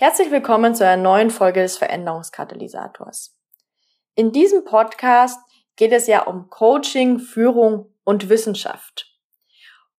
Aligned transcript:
Herzlich 0.00 0.30
willkommen 0.30 0.76
zu 0.76 0.86
einer 0.86 1.02
neuen 1.02 1.28
Folge 1.28 1.60
des 1.60 1.76
Veränderungskatalysators. 1.76 3.36
In 4.14 4.30
diesem 4.30 4.64
Podcast 4.64 5.40
geht 5.74 5.90
es 5.90 6.06
ja 6.06 6.22
um 6.22 6.50
Coaching, 6.50 7.18
Führung 7.18 7.92
und 8.04 8.28
Wissenschaft. 8.28 9.12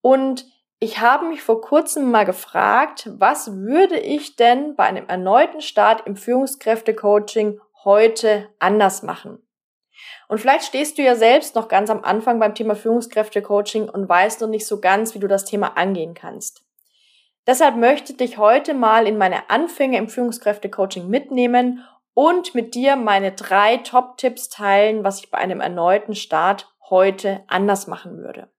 Und 0.00 0.46
ich 0.78 1.00
habe 1.00 1.26
mich 1.26 1.42
vor 1.42 1.60
kurzem 1.60 2.12
mal 2.12 2.24
gefragt, 2.24 3.10
was 3.14 3.56
würde 3.56 3.98
ich 3.98 4.36
denn 4.36 4.76
bei 4.76 4.84
einem 4.84 5.08
erneuten 5.08 5.62
Start 5.62 6.06
im 6.06 6.14
Führungskräftecoaching 6.14 7.60
heute 7.82 8.48
anders 8.60 9.02
machen? 9.02 9.44
Und 10.28 10.38
vielleicht 10.38 10.66
stehst 10.66 10.98
du 10.98 11.02
ja 11.02 11.16
selbst 11.16 11.56
noch 11.56 11.66
ganz 11.66 11.90
am 11.90 12.04
Anfang 12.04 12.38
beim 12.38 12.54
Thema 12.54 12.76
Führungskräftecoaching 12.76 13.88
und 13.88 14.08
weißt 14.08 14.42
noch 14.42 14.48
nicht 14.48 14.68
so 14.68 14.80
ganz, 14.80 15.16
wie 15.16 15.18
du 15.18 15.26
das 15.26 15.44
Thema 15.44 15.76
angehen 15.76 16.14
kannst. 16.14 16.67
Deshalb 17.48 17.76
möchte 17.76 18.12
ich 18.12 18.18
dich 18.18 18.36
heute 18.36 18.74
mal 18.74 19.06
in 19.06 19.16
meine 19.16 19.48
Anfänge 19.48 19.96
im 19.96 20.10
Führungskräfte-Coaching 20.10 21.08
mitnehmen 21.08 21.82
und 22.12 22.54
mit 22.54 22.74
dir 22.74 22.94
meine 22.94 23.32
drei 23.32 23.78
Top-Tipps 23.78 24.50
teilen, 24.50 25.02
was 25.02 25.20
ich 25.20 25.30
bei 25.30 25.38
einem 25.38 25.62
erneuten 25.62 26.14
Start 26.14 26.70
heute 26.90 27.42
anders 27.46 27.86
machen 27.86 28.18
würde. 28.18 28.52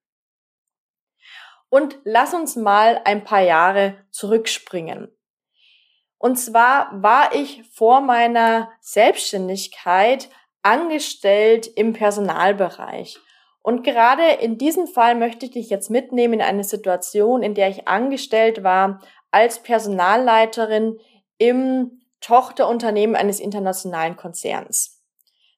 Und 1.69 1.99
lass 2.03 2.33
uns 2.33 2.55
mal 2.55 2.99
ein 3.05 3.23
paar 3.23 3.41
Jahre 3.41 3.93
zurückspringen. 4.09 5.15
Und 6.17 6.37
zwar 6.37 6.89
war 6.91 7.35
ich 7.35 7.63
vor 7.71 8.01
meiner 8.01 8.71
Selbstständigkeit 8.81 10.29
angestellt 10.63 11.67
im 11.67 11.93
Personalbereich. 11.93 13.19
Und 13.61 13.83
gerade 13.83 14.23
in 14.39 14.57
diesem 14.57 14.87
Fall 14.87 15.15
möchte 15.15 15.45
ich 15.45 15.51
dich 15.51 15.69
jetzt 15.69 15.89
mitnehmen 15.89 16.35
in 16.35 16.41
eine 16.41 16.63
Situation, 16.63 17.43
in 17.43 17.55
der 17.55 17.69
ich 17.69 17.87
angestellt 17.87 18.63
war 18.63 19.01
als 19.31 19.61
Personalleiterin 19.61 20.99
im 21.37 22.01
Tochterunternehmen 22.21 23.15
eines 23.15 23.39
internationalen 23.39 24.17
Konzerns. 24.17 25.01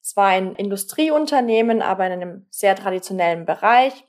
Es 0.01 0.15
war 0.17 0.27
ein 0.27 0.55
Industrieunternehmen, 0.55 1.81
aber 1.81 2.07
in 2.07 2.13
einem 2.13 2.45
sehr 2.49 2.75
traditionellen 2.75 3.45
Bereich. 3.45 4.05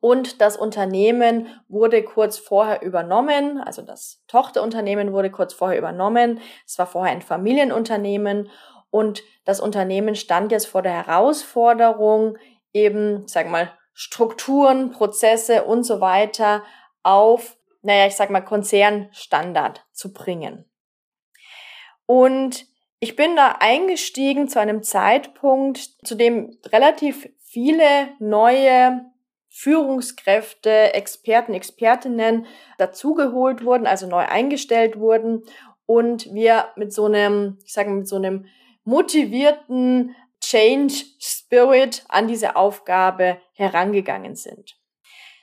Und 0.00 0.40
das 0.40 0.56
Unternehmen 0.56 1.48
wurde 1.68 2.02
kurz 2.02 2.38
vorher 2.38 2.82
übernommen, 2.82 3.58
also 3.58 3.82
das 3.82 4.22
Tochterunternehmen 4.26 5.12
wurde 5.12 5.30
kurz 5.30 5.54
vorher 5.54 5.78
übernommen. 5.78 6.40
Es 6.66 6.78
war 6.78 6.86
vorher 6.86 7.12
ein 7.12 7.22
Familienunternehmen 7.22 8.50
und 8.90 9.22
das 9.44 9.60
Unternehmen 9.60 10.14
stand 10.14 10.52
jetzt 10.52 10.66
vor 10.66 10.82
der 10.82 11.06
Herausforderung, 11.06 12.36
eben, 12.76 13.26
sag 13.26 13.50
mal, 13.50 13.72
Strukturen, 13.94 14.90
Prozesse 14.90 15.64
und 15.64 15.84
so 15.84 16.00
weiter 16.00 16.62
auf, 17.02 17.56
naja, 17.82 18.06
ich 18.06 18.14
sag 18.14 18.30
mal, 18.30 18.42
Konzernstandard 18.42 19.86
zu 19.92 20.12
bringen. 20.12 20.68
Und 22.04 22.66
ich 23.00 23.16
bin 23.16 23.36
da 23.36 23.56
eingestiegen 23.58 24.48
zu 24.48 24.60
einem 24.60 24.82
Zeitpunkt, 24.82 25.78
zu 26.04 26.14
dem 26.14 26.58
relativ 26.66 27.28
viele 27.38 28.10
neue 28.18 29.06
Führungskräfte, 29.48 30.92
Experten, 30.92 31.54
Expertinnen 31.54 32.46
dazugeholt 32.76 33.64
wurden, 33.64 33.86
also 33.86 34.06
neu 34.06 34.24
eingestellt 34.26 34.98
wurden 34.98 35.44
und 35.86 36.32
wir 36.34 36.66
mit 36.76 36.92
so 36.92 37.06
einem, 37.06 37.58
ich 37.64 37.72
sage 37.72 37.88
mal, 37.88 37.96
mit 37.96 38.08
so 38.08 38.16
einem 38.16 38.44
motivierten 38.84 40.14
Change 40.48 40.94
Spirit 41.18 42.04
an 42.08 42.28
diese 42.28 42.54
Aufgabe 42.54 43.38
herangegangen 43.54 44.36
sind. 44.36 44.76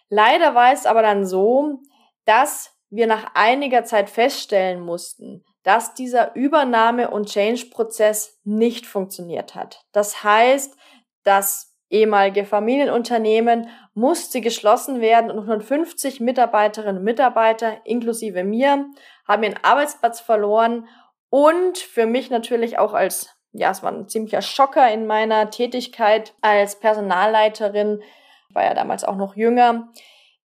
Leider 0.07 0.55
war 0.55 0.71
es 0.71 0.85
aber 0.85 1.01
dann 1.01 1.25
so, 1.25 1.81
dass 2.25 2.71
wir 2.89 3.07
nach 3.07 3.31
einiger 3.33 3.83
Zeit 3.83 4.09
feststellen 4.09 4.79
mussten, 4.79 5.43
dass 5.63 5.93
dieser 5.93 6.35
Übernahme- 6.35 7.09
und 7.09 7.27
Change-Prozess 7.27 8.39
nicht 8.43 8.85
funktioniert 8.85 9.55
hat. 9.55 9.83
Das 9.91 10.23
heißt, 10.23 10.77
das 11.23 11.75
ehemalige 11.89 12.45
Familienunternehmen 12.45 13.69
musste 13.93 14.39
geschlossen 14.39 15.01
werden 15.01 15.31
und 15.31 15.39
150 15.39 16.21
Mitarbeiterinnen 16.21 16.97
und 16.97 17.03
Mitarbeiter, 17.03 17.85
inklusive 17.85 18.43
mir, 18.43 18.85
haben 19.27 19.43
ihren 19.43 19.59
Arbeitsplatz 19.63 20.21
verloren 20.21 20.87
und 21.29 21.77
für 21.77 22.05
mich 22.05 22.29
natürlich 22.29 22.77
auch 22.77 22.93
als 22.93 23.35
ja, 23.53 23.71
es 23.71 23.83
war 23.83 23.91
ein 23.91 24.09
ziemlicher 24.09 24.41
Schocker 24.41 24.91
in 24.91 25.05
meiner 25.05 25.49
Tätigkeit 25.49 26.33
als 26.41 26.79
Personalleiterin. 26.79 28.01
Ich 28.49 28.55
war 28.55 28.63
ja 28.63 28.73
damals 28.73 29.03
auch 29.03 29.15
noch 29.15 29.35
jünger. 29.35 29.89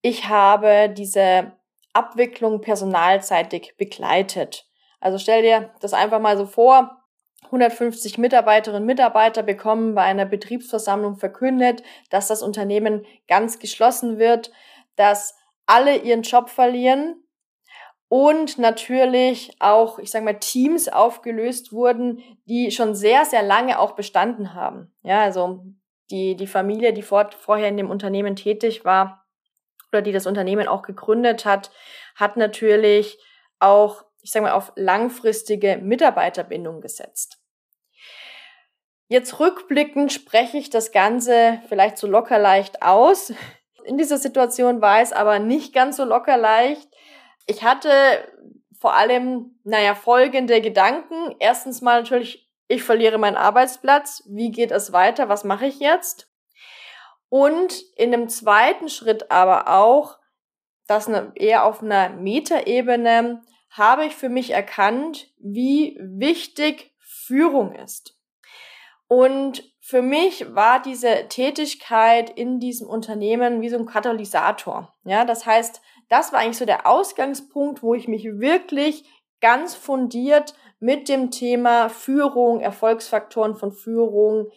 Ich 0.02 0.28
habe 0.28 0.90
diese 0.90 1.54
Abwicklung 1.94 2.62
personalseitig 2.62 3.76
begleitet. 3.78 4.68
Also 5.00 5.18
stell 5.18 5.44
dir 5.44 5.72
das 5.82 5.94
einfach 5.94 6.20
mal 6.20 6.38
so 6.38 6.46
vor. 6.46 7.02
150 7.46 8.18
Mitarbeiterinnen 8.18 8.82
und 8.82 8.88
Mitarbeiter 8.88 9.44
bekommen 9.44 9.94
bei 9.94 10.02
einer 10.02 10.26
Betriebsversammlung 10.26 11.18
verkündet, 11.18 11.84
dass 12.10 12.28
das 12.28 12.42
Unternehmen 12.42 13.06
ganz 13.28 13.60
geschlossen 13.60 14.18
wird, 14.18 14.52
dass 14.96 15.36
alle 15.68 15.96
ihren 15.98 16.24
Job 16.24 16.50
verlieren, 16.50 17.24
und 18.08 18.58
natürlich 18.60 19.56
auch, 19.60 20.00
ich 20.00 20.12
sage 20.12 20.26
mal, 20.26 20.40
Teams 20.40 20.88
aufgelöst 20.88 21.72
wurden, 21.72 22.22
die 22.46 22.72
schon 22.72 22.94
sehr, 22.96 23.26
sehr 23.26 23.42
lange 23.44 23.80
auch 23.80 23.94
bestanden 23.94 24.54
haben. 24.54 24.94
Ja, 25.04 25.22
also 25.22 25.66
die, 26.12 26.36
die 26.36 26.48
Familie, 26.48 26.94
die 26.94 27.02
fort, 27.02 27.34
vorher 27.34 27.68
in 27.68 27.78
dem 27.78 27.90
Unternehmen 27.90 28.36
tätig 28.36 28.86
war 28.86 29.26
oder 29.92 30.02
die 30.02 30.12
das 30.12 30.28
Unternehmen 30.28 30.68
auch 30.68 30.84
gegründet 30.84 31.46
hat, 31.46 31.72
hat 32.16 32.38
natürlich 32.38 33.18
auch, 33.60 34.04
ich 34.22 34.32
sage 34.32 34.46
mal, 34.46 34.54
auf 34.54 34.72
langfristige 34.76 35.78
Mitarbeiterbindung 35.82 36.82
gesetzt. 36.82 37.40
Jetzt 39.08 39.40
rückblickend 39.40 40.12
spreche 40.12 40.58
ich 40.58 40.70
das 40.70 40.92
Ganze 40.92 41.62
vielleicht 41.70 41.98
so 41.98 42.08
locker 42.08 42.40
leicht 42.40 42.82
aus. 42.82 43.34
In 43.84 43.98
dieser 43.98 44.18
Situation 44.18 44.82
war 44.82 45.02
es 45.02 45.12
aber 45.12 45.38
nicht 45.40 45.74
ganz 45.74 45.98
so 45.98 46.06
locker 46.06 46.38
leicht, 46.38 46.90
ich 47.46 47.64
hatte 47.64 47.90
vor 48.80 48.94
allem, 48.94 49.60
naja, 49.64 49.96
folgende 49.96 50.62
Gedanken. 50.62 51.36
Erstens 51.40 51.82
mal 51.82 52.02
natürlich, 52.02 52.50
ich 52.68 52.84
verliere 52.84 53.18
meinen 53.18 53.38
Arbeitsplatz. 53.38 54.24
Wie 54.28 54.52
geht 54.52 54.72
es 54.72 54.92
weiter? 54.92 55.30
Was 55.30 55.44
mache 55.44 55.66
ich 55.66 55.80
jetzt? 55.80 56.32
Und 57.30 57.82
in 57.96 58.12
dem 58.12 58.30
zweiten 58.30 58.90
Schritt 58.90 59.32
aber 59.32 59.68
auch, 59.68 60.18
das 60.88 61.10
eher 61.36 61.66
auf 61.66 61.82
einer 61.82 62.10
Metaebene, 62.10 63.42
habe 63.72 64.06
ich 64.06 64.16
für 64.16 64.30
mich 64.30 64.52
erkannt, 64.52 65.28
wie 65.38 65.98
wichtig 66.00 66.94
Führung 67.00 67.74
ist. 67.74 68.18
Und 69.08 69.64
für 69.82 70.02
mich 70.02 70.56
war 70.56 70.82
diese 70.82 71.28
Tätigkeit 71.28 72.30
in 72.30 72.60
diesem 72.60 72.88
Unternehmen 72.88 73.62
wie 73.62 73.70
so 73.70 73.78
ein 73.78 73.86
Katalysator. 73.86 74.94
Ja, 75.04 75.26
das 75.26 75.46
heißt, 75.46 75.82
das 76.10 76.34
war 76.34 76.40
eigentlich 76.40 76.58
so 76.58 76.66
der 76.66 76.88
Ausgangspunkt, 76.88 77.82
wo 77.84 77.94
ich 77.96 78.08
mich 78.08 78.26
wirklich 78.40 79.04
ganz 79.42 79.76
fundiert 79.76 80.54
mit 80.80 81.10
dem 81.10 81.32
Thema 81.32 81.90
Führung, 81.90 82.62
Erfolgsfaktoren 82.62 83.56
von 83.56 83.72
Führung, 83.72 84.50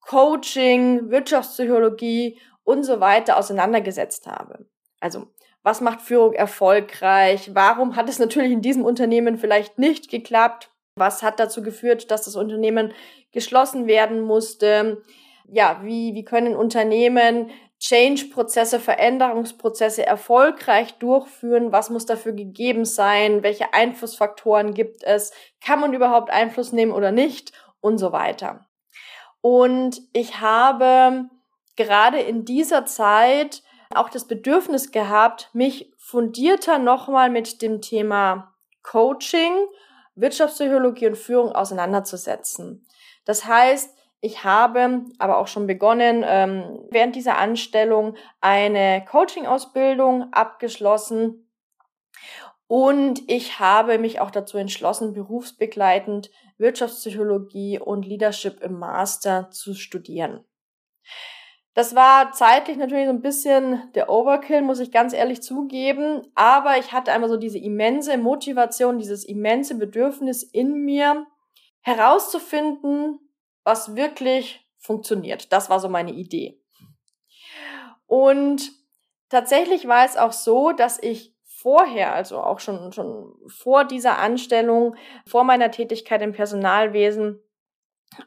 Coaching, 0.00 1.10
Wirtschaftspsychologie 1.10 2.40
und 2.64 2.84
so 2.84 3.00
weiter 3.00 3.36
auseinandergesetzt 3.36 4.26
habe. 4.26 4.66
Also, 5.00 5.26
was 5.62 5.80
macht 5.80 6.00
Führung 6.00 6.32
erfolgreich? 6.32 7.50
Warum 7.54 7.96
hat 7.96 8.08
es 8.08 8.18
natürlich 8.18 8.52
in 8.52 8.62
diesem 8.62 8.84
Unternehmen 8.84 9.36
vielleicht 9.36 9.78
nicht 9.78 10.10
geklappt? 10.10 10.70
Was 10.94 11.22
hat 11.22 11.40
dazu 11.40 11.62
geführt, 11.62 12.10
dass 12.10 12.22
das 12.24 12.36
Unternehmen 12.36 12.92
geschlossen 13.32 13.86
werden 13.86 14.20
musste? 14.20 15.02
Ja, 15.48 15.80
wie, 15.82 16.14
wie 16.14 16.24
können 16.24 16.56
Unternehmen 16.56 17.50
Change-Prozesse, 17.78 18.80
Veränderungsprozesse 18.80 20.06
erfolgreich 20.06 20.94
durchführen? 20.98 21.72
Was 21.72 21.90
muss 21.90 22.06
dafür 22.06 22.32
gegeben 22.32 22.84
sein? 22.84 23.42
Welche 23.42 23.74
Einflussfaktoren 23.74 24.74
gibt 24.74 25.02
es? 25.02 25.32
Kann 25.64 25.80
man 25.80 25.92
überhaupt 25.92 26.30
Einfluss 26.30 26.72
nehmen 26.72 26.92
oder 26.92 27.12
nicht? 27.12 27.52
Und 27.80 27.98
so 27.98 28.12
weiter. 28.12 28.66
Und 29.40 30.00
ich 30.12 30.40
habe 30.40 31.28
gerade 31.76 32.18
in 32.20 32.44
dieser 32.44 32.86
Zeit 32.86 33.62
auch 33.94 34.08
das 34.08 34.26
Bedürfnis 34.26 34.90
gehabt, 34.90 35.50
mich 35.52 35.92
fundierter 35.98 36.78
nochmal 36.78 37.30
mit 37.30 37.62
dem 37.62 37.80
Thema 37.80 38.54
Coaching, 38.82 39.52
Wirtschaftspsychologie 40.16 41.08
und 41.08 41.16
Führung 41.16 41.52
auseinanderzusetzen. 41.52 42.86
Das 43.24 43.44
heißt, 43.44 43.95
ich 44.20 44.44
habe 44.44 45.04
aber 45.18 45.38
auch 45.38 45.46
schon 45.46 45.66
begonnen, 45.66 46.24
ähm, 46.26 46.86
während 46.90 47.16
dieser 47.16 47.38
Anstellung 47.38 48.16
eine 48.40 49.04
Coaching-Ausbildung 49.04 50.32
abgeschlossen 50.32 51.46
und 52.68 53.22
ich 53.28 53.60
habe 53.60 53.98
mich 53.98 54.20
auch 54.20 54.30
dazu 54.30 54.58
entschlossen, 54.58 55.12
berufsbegleitend 55.12 56.30
Wirtschaftspsychologie 56.58 57.78
und 57.78 58.06
Leadership 58.06 58.60
im 58.60 58.78
Master 58.78 59.50
zu 59.50 59.74
studieren. 59.74 60.44
Das 61.74 61.94
war 61.94 62.32
zeitlich 62.32 62.78
natürlich 62.78 63.04
so 63.04 63.12
ein 63.12 63.20
bisschen 63.20 63.92
der 63.94 64.08
Overkill, 64.08 64.62
muss 64.62 64.80
ich 64.80 64.90
ganz 64.90 65.12
ehrlich 65.12 65.42
zugeben. 65.42 66.22
Aber 66.34 66.78
ich 66.78 66.92
hatte 66.92 67.12
einmal 67.12 67.28
so 67.28 67.36
diese 67.36 67.58
immense 67.58 68.16
Motivation, 68.16 68.98
dieses 68.98 69.24
immense 69.24 69.76
Bedürfnis 69.76 70.42
in 70.42 70.84
mir, 70.84 71.26
herauszufinden, 71.82 73.20
was 73.66 73.96
wirklich 73.96 74.64
funktioniert. 74.78 75.52
Das 75.52 75.68
war 75.68 75.80
so 75.80 75.88
meine 75.88 76.12
Idee. 76.12 76.62
Und 78.06 78.70
tatsächlich 79.28 79.88
war 79.88 80.04
es 80.04 80.16
auch 80.16 80.32
so, 80.32 80.70
dass 80.70 81.02
ich 81.02 81.34
vorher, 81.42 82.14
also 82.14 82.38
auch 82.38 82.60
schon, 82.60 82.92
schon 82.92 83.34
vor 83.48 83.84
dieser 83.84 84.18
Anstellung, 84.18 84.94
vor 85.26 85.42
meiner 85.42 85.72
Tätigkeit 85.72 86.22
im 86.22 86.32
Personalwesen, 86.32 87.42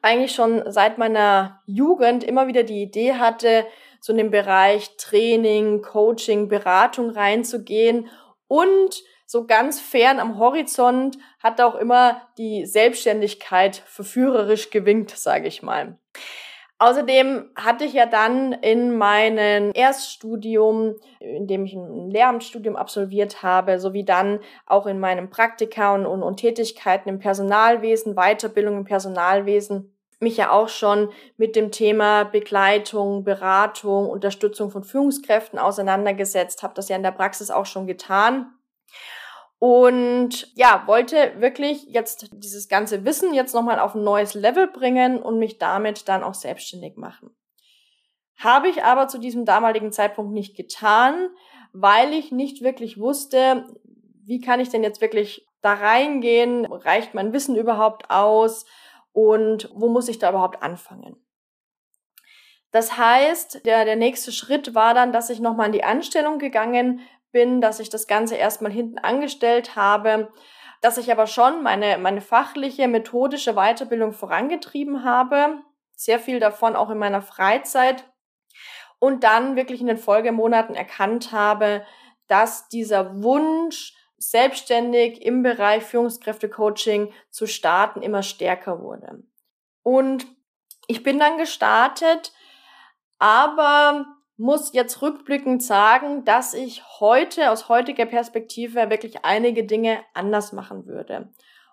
eigentlich 0.01 0.33
schon 0.33 0.69
seit 0.69 0.97
meiner 0.97 1.61
Jugend 1.65 2.25
immer 2.25 2.47
wieder 2.47 2.63
die 2.63 2.81
Idee 2.81 3.13
hatte, 3.13 3.65
so 4.01 4.11
in 4.11 4.17
den 4.17 4.31
Bereich 4.31 4.97
Training, 4.97 5.81
Coaching, 5.81 6.49
Beratung 6.49 7.11
reinzugehen 7.11 8.09
und 8.47 9.01
so 9.29 9.45
ganz 9.45 9.79
fern 9.79 10.19
am 10.19 10.39
Horizont 10.39 11.19
hat 11.39 11.61
auch 11.61 11.75
immer 11.75 12.19
die 12.39 12.65
Selbstständigkeit 12.65 13.75
verführerisch 13.85 14.71
gewinkt, 14.71 15.11
sage 15.11 15.47
ich 15.47 15.61
mal. 15.61 15.99
Außerdem 16.79 17.51
hatte 17.55 17.85
ich 17.85 17.93
ja 17.93 18.07
dann 18.07 18.53
in 18.53 18.97
meinem 18.97 19.71
Erststudium, 19.75 20.95
in 21.19 21.45
dem 21.45 21.65
ich 21.65 21.73
ein 21.73 22.09
Lehramtsstudium 22.09 22.75
absolviert 22.75 23.43
habe, 23.43 23.79
sowie 23.79 24.03
dann 24.03 24.39
auch 24.65 24.87
in 24.87 24.99
meinem 24.99 25.29
Praktika 25.29 25.93
und, 25.93 26.07
und, 26.07 26.23
und 26.23 26.37
Tätigkeiten 26.37 27.07
im 27.07 27.19
Personalwesen, 27.19 28.15
Weiterbildung 28.15 28.77
im 28.77 28.85
Personalwesen, 28.85 29.95
mich 30.19 30.37
ja 30.37 30.49
auch 30.49 30.69
schon 30.69 31.11
mit 31.37 31.55
dem 31.55 31.69
Thema 31.69 32.23
Begleitung, 32.23 33.23
Beratung, 33.23 34.09
Unterstützung 34.09 34.71
von 34.71 34.83
Führungskräften 34.83 35.59
auseinandergesetzt, 35.59 36.63
habe 36.63 36.73
das 36.73 36.89
ja 36.89 36.95
in 36.95 37.03
der 37.03 37.11
Praxis 37.11 37.51
auch 37.51 37.67
schon 37.67 37.85
getan 37.85 38.55
und 39.59 40.55
ja, 40.55 40.83
wollte 40.87 41.33
wirklich 41.41 41.83
jetzt 41.89 42.29
dieses 42.31 42.69
ganze 42.69 43.03
Wissen 43.03 43.33
jetzt 43.33 43.53
nochmal 43.53 43.79
auf 43.79 43.93
ein 43.93 44.03
neues 44.03 44.33
Level 44.33 44.67
bringen 44.67 45.21
und 45.21 45.37
mich 45.37 45.57
damit 45.57 46.07
dann 46.07 46.23
auch 46.23 46.33
selbstständig 46.33 46.95
machen. 46.95 47.35
Habe 48.37 48.69
ich 48.69 48.85
aber 48.85 49.09
zu 49.09 49.17
diesem 49.17 49.43
damaligen 49.43 49.91
Zeitpunkt 49.91 50.31
nicht 50.31 50.55
getan, 50.55 51.29
weil 51.73 52.13
ich 52.13 52.31
nicht 52.31 52.63
wirklich 52.63 52.97
wusste, 52.97 53.67
wie 54.23 54.39
kann 54.39 54.61
ich 54.61 54.69
denn 54.69 54.81
jetzt 54.81 55.01
wirklich 55.01 55.45
da 55.61 55.73
reingehen? 55.73 56.65
Reicht 56.65 57.13
mein 57.13 57.33
Wissen 57.33 57.57
überhaupt 57.57 58.09
aus? 58.09 58.65
Und 59.11 59.69
wo 59.73 59.89
muss 59.89 60.07
ich 60.07 60.19
da 60.19 60.29
überhaupt 60.29 60.63
anfangen? 60.63 61.17
Das 62.71 62.97
heißt, 62.97 63.65
der, 63.65 63.83
der 63.83 63.95
nächste 63.97 64.31
Schritt 64.31 64.75
war 64.75 64.93
dann, 64.93 65.11
dass 65.11 65.29
ich 65.29 65.39
nochmal 65.39 65.65
in 65.65 65.71
die 65.73 65.83
Anstellung 65.83 66.37
gegangen 66.37 67.01
bin, 67.31 67.61
dass 67.61 67.79
ich 67.79 67.89
das 67.89 68.07
Ganze 68.07 68.35
erstmal 68.35 68.71
hinten 68.71 68.99
angestellt 68.99 69.75
habe, 69.75 70.31
dass 70.81 70.97
ich 70.97 71.11
aber 71.11 71.27
schon 71.27 71.61
meine, 71.63 71.97
meine 71.97 72.21
fachliche, 72.21 72.87
methodische 72.87 73.53
Weiterbildung 73.53 74.13
vorangetrieben 74.13 75.03
habe, 75.03 75.61
sehr 75.95 76.19
viel 76.19 76.39
davon 76.39 76.75
auch 76.75 76.89
in 76.89 76.97
meiner 76.97 77.21
Freizeit 77.21 78.05
und 78.99 79.23
dann 79.23 79.55
wirklich 79.55 79.81
in 79.81 79.87
den 79.87 79.97
Folgemonaten 79.97 80.75
erkannt 80.75 81.31
habe, 81.31 81.85
dass 82.27 82.69
dieser 82.69 83.21
Wunsch, 83.21 83.95
selbstständig 84.21 85.21
im 85.21 85.43
Bereich 85.43 85.83
Führungskräftecoaching 85.83 87.13
zu 87.29 87.47
starten, 87.47 88.01
immer 88.01 88.21
stärker 88.21 88.81
wurde. 88.81 89.23
Und 89.81 90.27
ich 90.87 91.03
bin 91.03 91.19
dann 91.19 91.37
gestartet, 91.37 92.33
aber 93.17 94.05
muss 94.39 94.73
jetzt 94.73 95.01
rückblickend 95.01 95.61
sagen, 95.61 96.23
dass 96.23 96.53
ich 96.53 96.83
heute 96.99 97.51
aus 97.51 97.69
heutiger 97.69 98.05
Perspektive 98.05 98.89
wirklich 98.89 99.25
einige 99.25 99.65
Dinge 99.65 99.99
anders 100.13 100.53
machen 100.53 100.85
würde. 100.85 101.29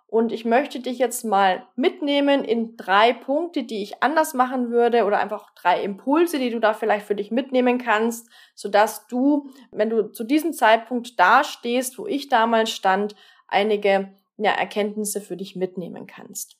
Und 0.08 0.30
ich 0.30 0.44
möchte 0.44 0.80
dich 0.80 0.98
jetzt 0.98 1.24
mal 1.24 1.66
mitnehmen 1.74 2.44
in 2.44 2.76
drei 2.76 3.12
Punkte, 3.12 3.64
die 3.64 3.82
ich 3.82 4.02
anders 4.02 4.34
machen 4.34 4.70
würde 4.70 5.04
oder 5.04 5.18
einfach 5.18 5.52
drei 5.54 5.82
Impulse, 5.82 6.38
die 6.38 6.50
du 6.50 6.60
da 6.60 6.74
vielleicht 6.74 7.06
für 7.06 7.16
dich 7.16 7.30
mitnehmen 7.30 7.78
kannst, 7.78 8.28
sodass 8.54 9.06
du, 9.08 9.50
wenn 9.72 9.90
du 9.90 10.12
zu 10.12 10.22
diesem 10.22 10.52
Zeitpunkt 10.52 11.18
da 11.18 11.42
stehst, 11.42 11.98
wo 11.98 12.06
ich 12.06 12.28
damals 12.28 12.70
stand, 12.70 13.16
einige 13.48 14.14
ja, 14.36 14.52
Erkenntnisse 14.52 15.20
für 15.20 15.36
dich 15.36 15.56
mitnehmen 15.56 16.06
kannst. 16.06 16.56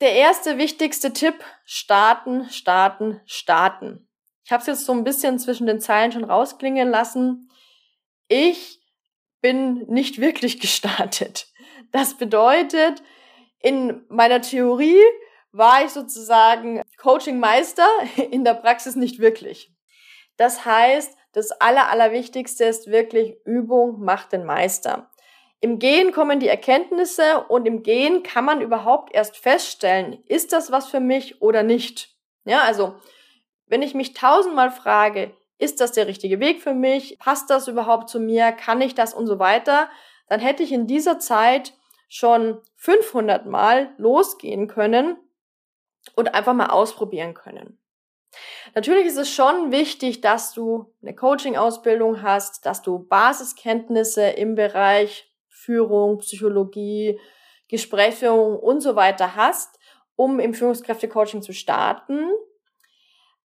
Der 0.00 0.14
erste 0.14 0.56
wichtigste 0.56 1.12
Tipp, 1.12 1.34
starten, 1.64 2.48
starten, 2.48 3.20
starten. 3.26 4.09
Ich 4.44 4.52
habe 4.52 4.60
es 4.60 4.66
jetzt 4.66 4.86
so 4.86 4.92
ein 4.92 5.04
bisschen 5.04 5.38
zwischen 5.38 5.66
den 5.66 5.80
Zeilen 5.80 6.12
schon 6.12 6.24
rausklingen 6.24 6.90
lassen. 6.90 7.50
Ich 8.28 8.80
bin 9.40 9.86
nicht 9.86 10.20
wirklich 10.20 10.60
gestartet. 10.60 11.46
Das 11.92 12.16
bedeutet, 12.16 13.02
in 13.60 14.04
meiner 14.08 14.40
Theorie 14.40 15.00
war 15.52 15.84
ich 15.84 15.90
sozusagen 15.90 16.82
Coaching-Meister, 16.98 17.86
in 18.30 18.44
der 18.44 18.54
Praxis 18.54 18.96
nicht 18.96 19.18
wirklich. 19.18 19.72
Das 20.36 20.64
heißt, 20.64 21.16
das 21.32 21.52
Aller, 21.52 21.88
Allerwichtigste 21.90 22.64
ist 22.64 22.90
wirklich 22.90 23.36
Übung 23.44 24.00
macht 24.00 24.32
den 24.32 24.44
Meister. 24.44 25.10
Im 25.60 25.78
Gehen 25.78 26.12
kommen 26.12 26.40
die 26.40 26.48
Erkenntnisse 26.48 27.44
und 27.48 27.66
im 27.66 27.82
Gehen 27.82 28.22
kann 28.22 28.46
man 28.46 28.62
überhaupt 28.62 29.14
erst 29.14 29.36
feststellen, 29.36 30.24
ist 30.26 30.52
das 30.52 30.72
was 30.72 30.88
für 30.88 31.00
mich 31.00 31.42
oder 31.42 31.62
nicht. 31.62 32.16
Ja, 32.44 32.62
also 32.62 32.94
wenn 33.70 33.82
ich 33.82 33.94
mich 33.94 34.12
tausendmal 34.12 34.70
frage, 34.70 35.32
ist 35.58 35.80
das 35.80 35.92
der 35.92 36.06
richtige 36.06 36.40
Weg 36.40 36.60
für 36.60 36.74
mich? 36.74 37.18
Passt 37.18 37.50
das 37.50 37.68
überhaupt 37.68 38.08
zu 38.08 38.18
mir? 38.18 38.52
Kann 38.52 38.80
ich 38.80 38.94
das 38.94 39.14
und 39.14 39.26
so 39.26 39.38
weiter? 39.38 39.88
Dann 40.28 40.40
hätte 40.40 40.62
ich 40.62 40.72
in 40.72 40.86
dieser 40.86 41.18
Zeit 41.18 41.74
schon 42.08 42.60
500 42.76 43.46
Mal 43.46 43.94
losgehen 43.96 44.66
können 44.66 45.16
und 46.16 46.34
einfach 46.34 46.54
mal 46.54 46.66
ausprobieren 46.66 47.34
können. 47.34 47.78
Natürlich 48.74 49.06
ist 49.06 49.16
es 49.16 49.30
schon 49.30 49.70
wichtig, 49.72 50.20
dass 50.20 50.52
du 50.52 50.92
eine 51.02 51.14
Coaching-Ausbildung 51.14 52.22
hast, 52.22 52.66
dass 52.66 52.82
du 52.82 53.00
Basiskenntnisse 53.00 54.28
im 54.30 54.54
Bereich 54.54 55.32
Führung, 55.48 56.18
Psychologie, 56.18 57.20
Gesprächsführung 57.68 58.58
und 58.58 58.80
so 58.80 58.96
weiter 58.96 59.36
hast, 59.36 59.78
um 60.16 60.40
im 60.40 60.54
Führungskräfte-Coaching 60.54 61.42
zu 61.42 61.52
starten. 61.52 62.30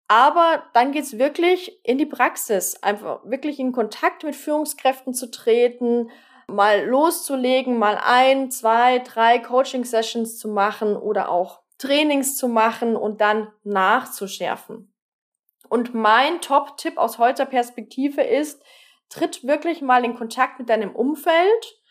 Aber 0.07 0.63
dann 0.73 0.91
geht's 0.91 1.17
wirklich 1.17 1.79
in 1.83 1.97
die 1.97 2.05
Praxis, 2.05 2.81
einfach 2.83 3.21
wirklich 3.23 3.59
in 3.59 3.71
Kontakt 3.71 4.23
mit 4.23 4.35
Führungskräften 4.35 5.13
zu 5.13 5.31
treten, 5.31 6.09
mal 6.47 6.85
loszulegen, 6.85 7.77
mal 7.77 7.97
ein, 8.03 8.51
zwei, 8.51 8.99
drei 8.99 9.39
Coaching-Sessions 9.39 10.37
zu 10.37 10.49
machen 10.49 10.95
oder 10.95 11.29
auch 11.29 11.61
Trainings 11.77 12.37
zu 12.37 12.47
machen 12.47 12.95
und 12.95 13.21
dann 13.21 13.51
nachzuschärfen. 13.63 14.93
Und 15.69 15.93
mein 15.93 16.41
Top-Tipp 16.41 16.97
aus 16.97 17.17
heutiger 17.17 17.49
Perspektive 17.49 18.21
ist, 18.21 18.61
tritt 19.09 19.45
wirklich 19.45 19.81
mal 19.81 20.03
in 20.05 20.15
Kontakt 20.15 20.59
mit 20.59 20.69
deinem 20.69 20.95
Umfeld 20.95 21.82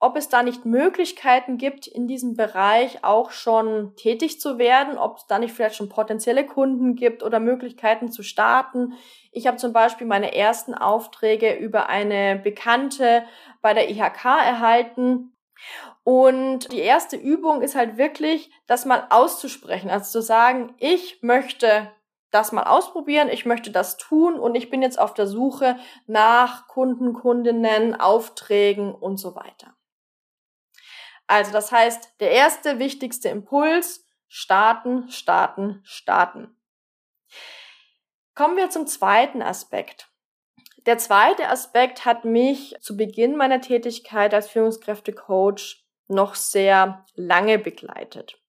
ob 0.00 0.16
es 0.16 0.28
da 0.28 0.42
nicht 0.42 0.64
Möglichkeiten 0.64 1.58
gibt, 1.58 1.86
in 1.86 2.06
diesem 2.06 2.36
Bereich 2.36 3.02
auch 3.02 3.32
schon 3.32 3.96
tätig 3.96 4.40
zu 4.40 4.58
werden, 4.58 4.96
ob 4.96 5.18
es 5.18 5.26
da 5.26 5.38
nicht 5.38 5.52
vielleicht 5.52 5.74
schon 5.74 5.88
potenzielle 5.88 6.46
Kunden 6.46 6.94
gibt 6.94 7.22
oder 7.22 7.40
Möglichkeiten 7.40 8.12
zu 8.12 8.22
starten. 8.22 8.92
Ich 9.32 9.46
habe 9.46 9.56
zum 9.56 9.72
Beispiel 9.72 10.06
meine 10.06 10.34
ersten 10.34 10.74
Aufträge 10.74 11.54
über 11.54 11.88
eine 11.88 12.36
Bekannte 12.36 13.24
bei 13.60 13.74
der 13.74 13.90
IHK 13.90 14.24
erhalten. 14.24 15.32
Und 16.04 16.72
die 16.72 16.78
erste 16.78 17.16
Übung 17.16 17.62
ist 17.62 17.74
halt 17.74 17.96
wirklich, 17.96 18.50
das 18.68 18.86
mal 18.86 19.08
auszusprechen, 19.10 19.90
also 19.90 20.20
zu 20.20 20.22
sagen, 20.22 20.74
ich 20.78 21.22
möchte 21.22 21.90
das 22.30 22.52
mal 22.52 22.64
ausprobieren, 22.64 23.28
ich 23.28 23.46
möchte 23.46 23.70
das 23.70 23.96
tun 23.96 24.38
und 24.38 24.54
ich 24.54 24.70
bin 24.70 24.82
jetzt 24.82 24.98
auf 24.98 25.14
der 25.14 25.26
Suche 25.26 25.76
nach 26.06 26.68
Kunden, 26.68 27.14
Kundinnen, 27.14 27.98
Aufträgen 27.98 28.94
und 28.94 29.16
so 29.16 29.34
weiter. 29.34 29.77
Also 31.28 31.52
das 31.52 31.70
heißt, 31.70 32.14
der 32.20 32.32
erste 32.32 32.80
wichtigste 32.80 33.28
Impuls, 33.28 34.04
starten, 34.28 35.10
starten, 35.10 35.80
starten. 35.84 36.56
Kommen 38.34 38.56
wir 38.56 38.70
zum 38.70 38.86
zweiten 38.86 39.42
Aspekt. 39.42 40.08
Der 40.86 40.96
zweite 40.96 41.48
Aspekt 41.48 42.06
hat 42.06 42.24
mich 42.24 42.74
zu 42.80 42.96
Beginn 42.96 43.36
meiner 43.36 43.60
Tätigkeit 43.60 44.32
als 44.32 44.48
Führungskräftecoach 44.48 45.84
noch 46.06 46.34
sehr 46.34 47.04
lange 47.14 47.58
begleitet. 47.58 48.40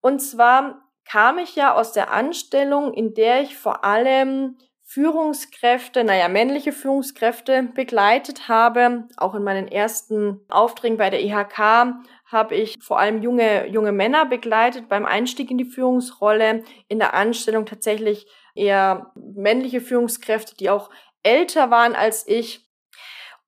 Und 0.00 0.20
zwar 0.20 0.88
kam 1.04 1.38
ich 1.38 1.56
ja 1.56 1.74
aus 1.74 1.92
der 1.92 2.12
Anstellung, 2.12 2.94
in 2.94 3.14
der 3.14 3.42
ich 3.42 3.56
vor 3.56 3.84
allem 3.84 4.56
Führungskräfte, 4.92 6.04
naja, 6.04 6.28
männliche 6.28 6.70
Führungskräfte 6.70 7.62
begleitet 7.74 8.48
habe. 8.48 9.08
Auch 9.16 9.34
in 9.34 9.42
meinen 9.42 9.66
ersten 9.66 10.44
Aufträgen 10.50 10.98
bei 10.98 11.08
der 11.08 11.22
IHK 11.22 11.96
habe 12.26 12.54
ich 12.54 12.78
vor 12.82 12.98
allem 12.98 13.22
junge, 13.22 13.66
junge 13.68 13.92
Männer 13.92 14.26
begleitet 14.26 14.90
beim 14.90 15.06
Einstieg 15.06 15.50
in 15.50 15.56
die 15.56 15.64
Führungsrolle. 15.64 16.62
In 16.88 16.98
der 16.98 17.14
Anstellung 17.14 17.64
tatsächlich 17.64 18.26
eher 18.54 19.12
männliche 19.14 19.80
Führungskräfte, 19.80 20.56
die 20.56 20.68
auch 20.68 20.90
älter 21.22 21.70
waren 21.70 21.94
als 21.94 22.28
ich. 22.28 22.68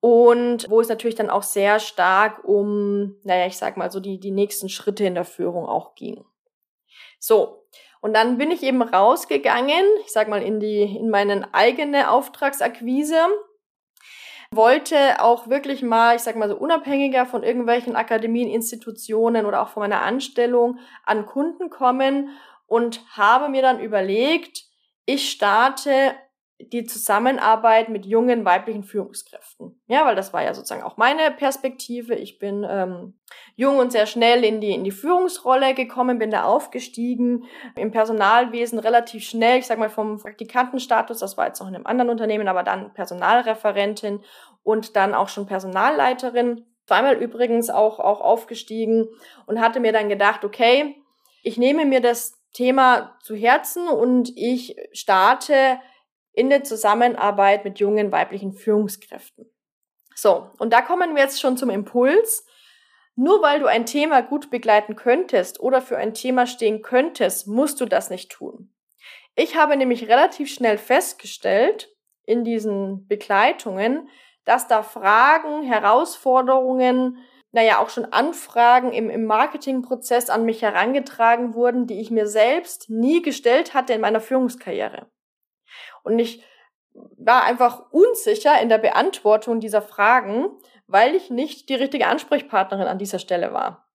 Und 0.00 0.70
wo 0.70 0.80
es 0.80 0.88
natürlich 0.88 1.14
dann 1.14 1.28
auch 1.28 1.42
sehr 1.42 1.78
stark 1.78 2.42
um, 2.44 3.16
naja, 3.22 3.46
ich 3.46 3.58
sag 3.58 3.76
mal 3.76 3.90
so 3.92 4.00
die, 4.00 4.18
die 4.18 4.30
nächsten 4.30 4.70
Schritte 4.70 5.04
in 5.04 5.14
der 5.14 5.26
Führung 5.26 5.66
auch 5.66 5.94
ging. 5.94 6.24
So. 7.18 7.63
Und 8.04 8.12
dann 8.12 8.37
bin 8.37 8.50
ich 8.50 8.62
eben 8.62 8.82
rausgegangen, 8.82 9.82
ich 10.04 10.12
sag 10.12 10.28
mal 10.28 10.42
in 10.42 10.61
die, 10.61 10.82
in 10.82 11.08
meine 11.08 11.49
eigene 11.54 12.11
Auftragsakquise, 12.11 13.16
wollte 14.50 15.23
auch 15.23 15.49
wirklich 15.49 15.80
mal, 15.80 16.14
ich 16.14 16.20
sag 16.20 16.37
mal 16.37 16.50
so 16.50 16.54
unabhängiger 16.54 17.25
von 17.25 17.42
irgendwelchen 17.42 17.96
Akademien, 17.96 18.50
Institutionen 18.50 19.46
oder 19.46 19.62
auch 19.62 19.68
von 19.68 19.80
meiner 19.80 20.02
Anstellung 20.02 20.80
an 21.06 21.25
Kunden 21.25 21.70
kommen 21.70 22.28
und 22.66 23.00
habe 23.16 23.49
mir 23.49 23.62
dann 23.62 23.80
überlegt, 23.80 24.64
ich 25.06 25.30
starte 25.30 26.14
die 26.61 26.84
Zusammenarbeit 26.84 27.88
mit 27.88 28.06
jungen 28.06 28.44
weiblichen 28.44 28.84
Führungskräften. 28.84 29.80
Ja, 29.87 30.06
weil 30.06 30.14
das 30.14 30.32
war 30.32 30.44
ja 30.44 30.54
sozusagen 30.54 30.84
auch 30.84 30.96
meine 30.96 31.30
Perspektive. 31.32 32.14
Ich 32.14 32.38
bin 32.38 32.64
ähm, 32.68 33.18
jung 33.56 33.78
und 33.78 33.90
sehr 33.90 34.06
schnell 34.06 34.44
in 34.44 34.61
die, 34.61 34.73
in 34.73 34.84
die 34.84 34.92
Führungsrolle 34.92 35.75
gekommen, 35.75 36.18
bin 36.18 36.30
da 36.30 36.44
aufgestiegen, 36.44 37.44
im 37.76 37.90
Personalwesen 37.90 38.78
relativ 38.78 39.25
schnell, 39.25 39.58
ich 39.58 39.66
sag 39.66 39.78
mal 39.78 39.90
vom 39.90 40.18
Praktikantenstatus, 40.18 41.18
das 41.18 41.37
war 41.37 41.49
jetzt 41.49 41.61
noch 41.61 41.68
in 41.68 41.75
einem 41.75 41.87
anderen 41.87 42.11
Unternehmen, 42.11 42.46
aber 42.46 42.62
dann 42.62 42.94
Personalreferentin 42.94 44.20
und 44.62 44.94
dann 44.96 45.14
auch 45.14 45.28
schon 45.28 45.46
Personalleiterin. 45.46 46.66
Zweimal 46.87 47.16
übrigens 47.16 47.70
auch, 47.70 47.99
auch 47.99 48.20
aufgestiegen 48.20 49.08
und 49.46 49.61
hatte 49.61 49.80
mir 49.80 49.92
dann 49.92 50.08
gedacht, 50.08 50.44
okay, 50.44 50.96
ich 51.42 51.56
nehme 51.58 51.84
mir 51.84 52.00
das 52.00 52.40
Thema 52.52 53.16
zu 53.23 53.34
Herzen 53.34 53.88
und 53.88 54.30
ich 54.37 54.76
starte 54.92 55.78
in 56.34 56.50
der 56.50 56.64
Zusammenarbeit 56.64 57.64
mit 57.64 57.78
jungen 57.78 58.12
weiblichen 58.12 58.52
Führungskräften. 58.52 59.46
So, 60.14 60.50
und 60.58 60.72
da 60.72 60.82
kommen 60.82 61.14
wir 61.14 61.22
jetzt 61.22 61.40
schon 61.40 61.56
zum 61.56 61.70
Impuls. 61.70 62.46
Nur 63.16 63.42
weil 63.42 63.60
du 63.60 63.66
ein 63.66 63.86
Thema 63.86 64.22
gut 64.22 64.50
begleiten 64.50 64.96
könntest 64.96 65.60
oder 65.60 65.80
für 65.80 65.96
ein 65.96 66.14
Thema 66.14 66.46
stehen 66.46 66.82
könntest, 66.82 67.46
musst 67.46 67.80
du 67.80 67.86
das 67.86 68.10
nicht 68.10 68.32
tun. 68.32 68.72
Ich 69.36 69.56
habe 69.56 69.76
nämlich 69.76 70.08
relativ 70.08 70.52
schnell 70.52 70.78
festgestellt 70.78 71.94
in 72.24 72.42
diesen 72.42 73.06
Begleitungen, 73.06 74.08
dass 74.44 74.66
da 74.66 74.82
Fragen, 74.82 75.62
Herausforderungen, 75.62 77.18
naja, 77.52 77.78
auch 77.78 77.88
schon 77.88 78.06
Anfragen 78.06 78.92
im, 78.92 79.10
im 79.10 79.26
Marketingprozess 79.26 80.28
an 80.28 80.44
mich 80.44 80.62
herangetragen 80.62 81.54
wurden, 81.54 81.86
die 81.86 82.00
ich 82.00 82.10
mir 82.10 82.26
selbst 82.26 82.90
nie 82.90 83.22
gestellt 83.22 83.74
hatte 83.74 83.92
in 83.92 84.00
meiner 84.00 84.20
Führungskarriere. 84.20 85.06
Und 86.04 86.20
ich 86.20 86.44
war 86.92 87.42
einfach 87.42 87.90
unsicher 87.90 88.61
in 88.62 88.68
der 88.68 88.78
Beantwortung 88.78 89.58
dieser 89.58 89.82
Fragen, 89.82 90.50
weil 90.87 91.14
ich 91.14 91.30
nicht 91.30 91.68
die 91.68 91.75
richtige 91.75 92.06
Ansprechpartnerin 92.06 92.87
an 92.87 92.99
dieser 92.99 93.18
Stelle 93.18 93.52
war. 93.52 93.88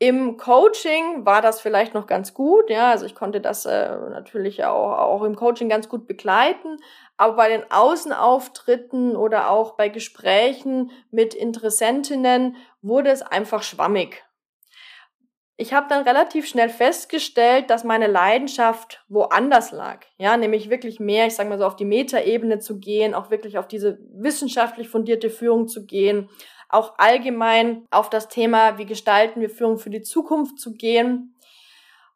Im 0.00 0.36
Coaching 0.36 1.26
war 1.26 1.42
das 1.42 1.60
vielleicht 1.60 1.92
noch 1.92 2.06
ganz 2.06 2.32
gut, 2.32 2.70
ja, 2.70 2.90
also 2.90 3.04
ich 3.04 3.16
konnte 3.16 3.40
das 3.40 3.66
äh, 3.66 3.96
natürlich 4.10 4.64
auch, 4.64 4.96
auch 4.96 5.24
im 5.24 5.34
Coaching 5.34 5.68
ganz 5.68 5.88
gut 5.88 6.06
begleiten, 6.06 6.76
aber 7.16 7.34
bei 7.34 7.48
den 7.48 7.68
Außenauftritten 7.68 9.16
oder 9.16 9.50
auch 9.50 9.72
bei 9.72 9.88
Gesprächen 9.88 10.92
mit 11.10 11.34
Interessentinnen 11.34 12.56
wurde 12.80 13.10
es 13.10 13.22
einfach 13.22 13.64
schwammig 13.64 14.22
ich 15.60 15.72
habe 15.72 15.88
dann 15.88 16.04
relativ 16.04 16.46
schnell 16.46 16.68
festgestellt, 16.68 17.68
dass 17.68 17.82
meine 17.82 18.06
Leidenschaft 18.06 19.04
woanders 19.08 19.72
lag. 19.72 20.06
Ja, 20.16 20.36
nämlich 20.36 20.70
wirklich 20.70 21.00
mehr, 21.00 21.26
ich 21.26 21.34
sage 21.34 21.48
mal 21.48 21.58
so, 21.58 21.66
auf 21.66 21.74
die 21.74 21.84
Metaebene 21.84 22.60
zu 22.60 22.78
gehen, 22.78 23.12
auch 23.12 23.30
wirklich 23.30 23.58
auf 23.58 23.66
diese 23.66 23.98
wissenschaftlich 24.14 24.88
fundierte 24.88 25.30
Führung 25.30 25.66
zu 25.66 25.84
gehen, 25.84 26.30
auch 26.68 26.94
allgemein 26.98 27.86
auf 27.90 28.08
das 28.08 28.28
Thema, 28.28 28.78
wie 28.78 28.86
gestalten 28.86 29.40
wir 29.40 29.50
Führung 29.50 29.78
für 29.78 29.90
die 29.90 30.02
Zukunft 30.02 30.60
zu 30.60 30.74
gehen. 30.74 31.34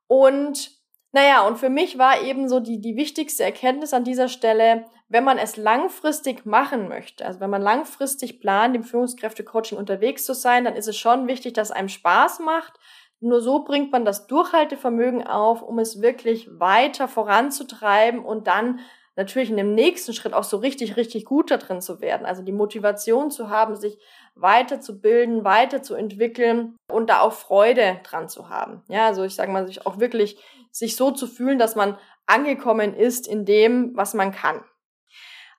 Und 0.06 0.70
naja, 1.10 1.44
und 1.44 1.58
für 1.58 1.68
mich 1.68 1.98
war 1.98 2.22
eben 2.22 2.48
so 2.48 2.60
die, 2.60 2.80
die 2.80 2.94
wichtigste 2.94 3.42
Erkenntnis 3.42 3.92
an 3.92 4.04
dieser 4.04 4.28
Stelle, 4.28 4.86
wenn 5.08 5.24
man 5.24 5.36
es 5.36 5.56
langfristig 5.56 6.46
machen 6.46 6.88
möchte, 6.88 7.26
also 7.26 7.40
wenn 7.40 7.50
man 7.50 7.60
langfristig 7.60 8.40
plant, 8.40 8.76
im 8.76 8.84
Führungskräftecoaching 8.84 9.76
unterwegs 9.76 10.24
zu 10.24 10.32
sein, 10.32 10.64
dann 10.64 10.76
ist 10.76 10.88
es 10.88 10.96
schon 10.96 11.26
wichtig, 11.26 11.54
dass 11.54 11.72
einem 11.72 11.88
Spaß 11.88 12.38
macht, 12.38 12.78
nur 13.22 13.40
so 13.40 13.64
bringt 13.64 13.92
man 13.92 14.04
das 14.04 14.26
Durchhaltevermögen 14.26 15.26
auf, 15.26 15.62
um 15.62 15.78
es 15.78 16.02
wirklich 16.02 16.48
weiter 16.58 17.08
voranzutreiben 17.08 18.24
und 18.24 18.46
dann 18.46 18.80
natürlich 19.16 19.50
in 19.50 19.56
dem 19.56 19.74
nächsten 19.74 20.14
Schritt 20.14 20.32
auch 20.32 20.44
so 20.44 20.56
richtig, 20.56 20.96
richtig 20.96 21.24
gut 21.24 21.50
da 21.50 21.58
drin 21.58 21.80
zu 21.80 22.00
werden. 22.00 22.26
Also 22.26 22.42
die 22.42 22.52
Motivation 22.52 23.30
zu 23.30 23.50
haben, 23.50 23.76
sich 23.76 23.98
weiterzubilden, 24.34 25.44
weiterzuentwickeln 25.44 26.76
und 26.90 27.10
da 27.10 27.20
auch 27.20 27.32
Freude 27.32 28.00
dran 28.04 28.28
zu 28.28 28.48
haben. 28.48 28.82
Ja, 28.88 29.06
also 29.06 29.24
ich 29.24 29.34
sage 29.34 29.52
mal, 29.52 29.66
sich 29.66 29.86
auch 29.86 29.98
wirklich 29.98 30.38
sich 30.70 30.96
so 30.96 31.10
zu 31.10 31.26
fühlen, 31.26 31.58
dass 31.58 31.76
man 31.76 31.98
angekommen 32.26 32.94
ist 32.94 33.28
in 33.28 33.44
dem, 33.44 33.94
was 33.94 34.14
man 34.14 34.32
kann. 34.32 34.64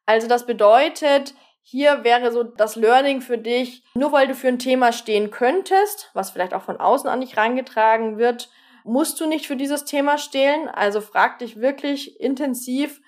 Also 0.05 0.27
das 0.27 0.45
bedeutet, 0.45 1.35
hier 1.65 2.03
wäre 2.03 2.31
so 2.31 2.43
das 2.43 2.75
Learning 2.75 3.21
für 3.21 3.37
dich, 3.37 3.83
nur 3.95 4.11
weil 4.11 4.27
du 4.27 4.35
für 4.35 4.49
ein 4.49 4.59
Thema 4.59 4.91
stehen 4.91 5.31
könntest, 5.31 6.11
was 6.13 6.29
vielleicht 6.29 6.53
auch 6.53 6.61
von 6.61 6.77
außen 6.77 7.09
an 7.09 7.21
dich 7.21 7.37
reingetragen 7.37 8.17
wird, 8.17 8.49
musst 8.83 9.19
du 9.19 9.25
nicht 9.25 9.47
für 9.47 9.55
dieses 9.55 9.85
Thema 9.85 10.17
stehen. 10.17 10.67
Also 10.67 10.99
frag 10.99 11.39
dich 11.39 11.59
wirklich 11.61 12.19
intensiv, 12.19 13.01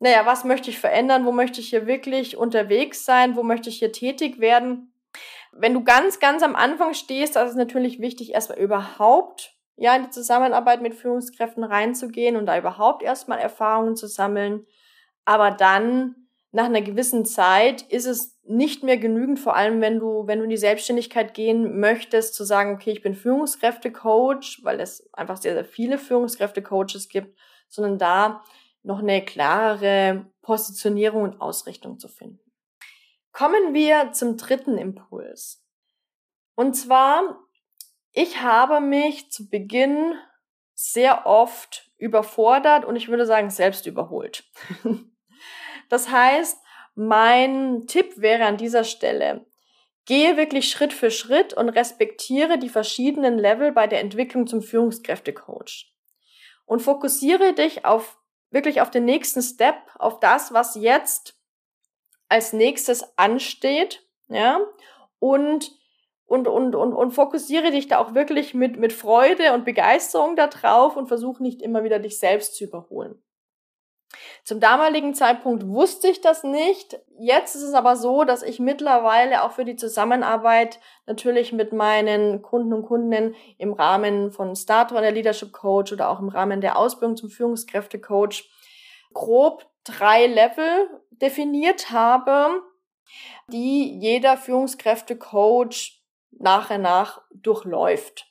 naja, 0.00 0.26
was 0.26 0.44
möchte 0.44 0.70
ich 0.70 0.78
verändern? 0.78 1.24
Wo 1.24 1.32
möchte 1.32 1.60
ich 1.60 1.70
hier 1.70 1.86
wirklich 1.86 2.36
unterwegs 2.36 3.04
sein? 3.04 3.36
Wo 3.36 3.42
möchte 3.42 3.70
ich 3.70 3.78
hier 3.78 3.90
tätig 3.90 4.38
werden? 4.38 4.92
Wenn 5.50 5.74
du 5.74 5.82
ganz, 5.82 6.20
ganz 6.20 6.42
am 6.42 6.54
Anfang 6.54 6.94
stehst, 6.94 7.36
ist 7.36 7.50
es 7.50 7.56
natürlich 7.56 8.00
wichtig, 8.00 8.34
erstmal 8.34 8.58
überhaupt 8.58 9.54
ja 9.76 9.96
in 9.96 10.04
die 10.04 10.10
Zusammenarbeit 10.10 10.82
mit 10.82 10.94
Führungskräften 10.94 11.64
reinzugehen 11.64 12.36
und 12.36 12.46
da 12.46 12.58
überhaupt 12.58 13.02
erstmal 13.02 13.38
Erfahrungen 13.38 13.96
zu 13.96 14.06
sammeln. 14.06 14.66
Aber 15.24 15.50
dann 15.50 16.27
nach 16.50 16.64
einer 16.64 16.80
gewissen 16.80 17.26
Zeit 17.26 17.82
ist 17.82 18.06
es 18.06 18.38
nicht 18.42 18.82
mehr 18.82 18.96
genügend, 18.96 19.38
vor 19.38 19.54
allem 19.54 19.80
wenn 19.80 19.98
du, 19.98 20.26
wenn 20.26 20.38
du 20.38 20.44
in 20.44 20.50
die 20.50 20.56
Selbstständigkeit 20.56 21.34
gehen 21.34 21.78
möchtest, 21.78 22.34
zu 22.34 22.44
sagen, 22.44 22.74
okay, 22.74 22.90
ich 22.90 23.02
bin 23.02 23.14
Führungskräftecoach, 23.14 24.60
weil 24.62 24.80
es 24.80 25.08
einfach 25.12 25.36
sehr, 25.36 25.52
sehr 25.52 25.66
viele 25.66 25.98
Führungskräftecoaches 25.98 27.08
gibt, 27.10 27.38
sondern 27.68 27.98
da 27.98 28.42
noch 28.82 29.00
eine 29.00 29.22
klarere 29.22 30.30
Positionierung 30.40 31.22
und 31.24 31.40
Ausrichtung 31.42 31.98
zu 31.98 32.08
finden. 32.08 32.40
Kommen 33.32 33.74
wir 33.74 34.12
zum 34.12 34.38
dritten 34.38 34.78
Impuls. 34.78 35.62
Und 36.54 36.74
zwar, 36.74 37.38
ich 38.12 38.40
habe 38.42 38.80
mich 38.80 39.30
zu 39.30 39.50
Beginn 39.50 40.14
sehr 40.74 41.26
oft 41.26 41.92
überfordert 41.98 42.86
und 42.86 42.96
ich 42.96 43.08
würde 43.08 43.26
sagen 43.26 43.50
selbst 43.50 43.86
überholt. 43.86 44.44
Das 45.88 46.10
heißt, 46.10 46.58
mein 46.94 47.86
Tipp 47.86 48.14
wäre 48.16 48.44
an 48.44 48.56
dieser 48.56 48.84
Stelle, 48.84 49.46
gehe 50.04 50.36
wirklich 50.36 50.68
Schritt 50.68 50.92
für 50.92 51.10
Schritt 51.10 51.54
und 51.54 51.68
respektiere 51.68 52.58
die 52.58 52.68
verschiedenen 52.68 53.38
Level 53.38 53.72
bei 53.72 53.86
der 53.86 54.00
Entwicklung 54.00 54.46
zum 54.46 54.62
Führungskräftecoach. 54.62 55.92
Und 56.66 56.80
fokussiere 56.80 57.52
dich 57.52 57.84
auf 57.84 58.18
wirklich 58.50 58.80
auf 58.80 58.90
den 58.90 59.04
nächsten 59.04 59.42
Step, 59.42 59.76
auf 59.98 60.20
das, 60.20 60.52
was 60.52 60.74
jetzt 60.74 61.34
als 62.28 62.52
nächstes 62.52 63.16
ansteht, 63.16 64.02
ja, 64.28 64.60
und 65.18 65.78
und, 66.28 66.46
und, 66.46 66.74
und, 66.74 66.92
und 66.92 67.12
fokussiere 67.12 67.70
dich 67.70 67.88
da 67.88 67.98
auch 67.98 68.14
wirklich 68.14 68.52
mit, 68.52 68.78
mit 68.78 68.92
Freude 68.92 69.54
und 69.54 69.64
Begeisterung 69.64 70.36
da 70.36 70.46
drauf 70.46 70.94
und 70.94 71.08
versuche 71.08 71.42
nicht 71.42 71.62
immer 71.62 71.84
wieder 71.84 71.98
dich 71.98 72.18
selbst 72.18 72.54
zu 72.54 72.64
überholen. 72.64 73.22
Zum 74.44 74.60
damaligen 74.60 75.14
Zeitpunkt 75.14 75.66
wusste 75.68 76.08
ich 76.08 76.20
das 76.20 76.42
nicht. 76.42 76.98
Jetzt 77.18 77.54
ist 77.54 77.62
es 77.62 77.74
aber 77.74 77.96
so, 77.96 78.24
dass 78.24 78.42
ich 78.42 78.58
mittlerweile 78.58 79.42
auch 79.42 79.52
für 79.52 79.64
die 79.64 79.76
Zusammenarbeit 79.76 80.80
natürlich 81.06 81.52
mit 81.52 81.72
meinen 81.72 82.40
Kunden 82.40 82.72
und 82.72 82.86
Kundinnen 82.86 83.34
im 83.58 83.72
Rahmen 83.74 84.32
von 84.32 84.56
Starter 84.56 85.00
der 85.00 85.12
Leadership 85.12 85.52
Coach 85.52 85.92
oder 85.92 86.08
auch 86.08 86.20
im 86.20 86.28
Rahmen 86.28 86.60
der 86.60 86.78
Ausbildung 86.78 87.16
zum 87.16 87.28
Führungskräftecoach 87.28 88.48
grob 89.12 89.66
drei 89.84 90.26
Level 90.26 90.88
definiert 91.10 91.90
habe, 91.90 92.62
die 93.48 93.98
jeder 93.98 94.36
Führungskräftecoach 94.36 96.02
nach 96.30 96.70
und 96.70 96.82
nach 96.82 97.22
durchläuft. 97.30 98.27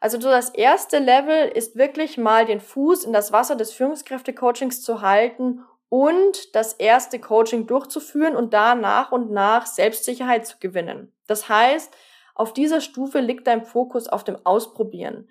Also 0.00 0.20
so 0.20 0.28
das 0.28 0.50
erste 0.50 0.98
Level 0.98 1.48
ist 1.48 1.76
wirklich 1.76 2.18
mal 2.18 2.44
den 2.44 2.60
Fuß 2.60 3.04
in 3.04 3.12
das 3.12 3.32
Wasser 3.32 3.56
des 3.56 3.72
Führungskräftecoachings 3.72 4.82
zu 4.82 5.00
halten 5.00 5.64
und 5.88 6.54
das 6.54 6.74
erste 6.74 7.18
Coaching 7.18 7.66
durchzuführen 7.66 8.36
und 8.36 8.52
da 8.52 8.74
nach 8.74 9.12
und 9.12 9.30
nach 9.30 9.66
Selbstsicherheit 9.66 10.46
zu 10.46 10.58
gewinnen. 10.58 11.12
Das 11.26 11.48
heißt, 11.48 11.94
auf 12.34 12.52
dieser 12.52 12.80
Stufe 12.80 13.20
liegt 13.20 13.46
dein 13.46 13.64
Fokus 13.64 14.08
auf 14.08 14.22
dem 14.22 14.36
Ausprobieren. 14.44 15.28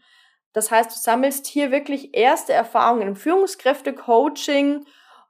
Das 0.54 0.72
heißt, 0.72 0.90
du 0.92 0.96
sammelst 0.96 1.46
hier 1.48 1.70
wirklich 1.72 2.16
erste 2.16 2.54
Erfahrungen 2.54 3.10
im 3.10 3.16
Führungskräftecoaching 3.16 4.86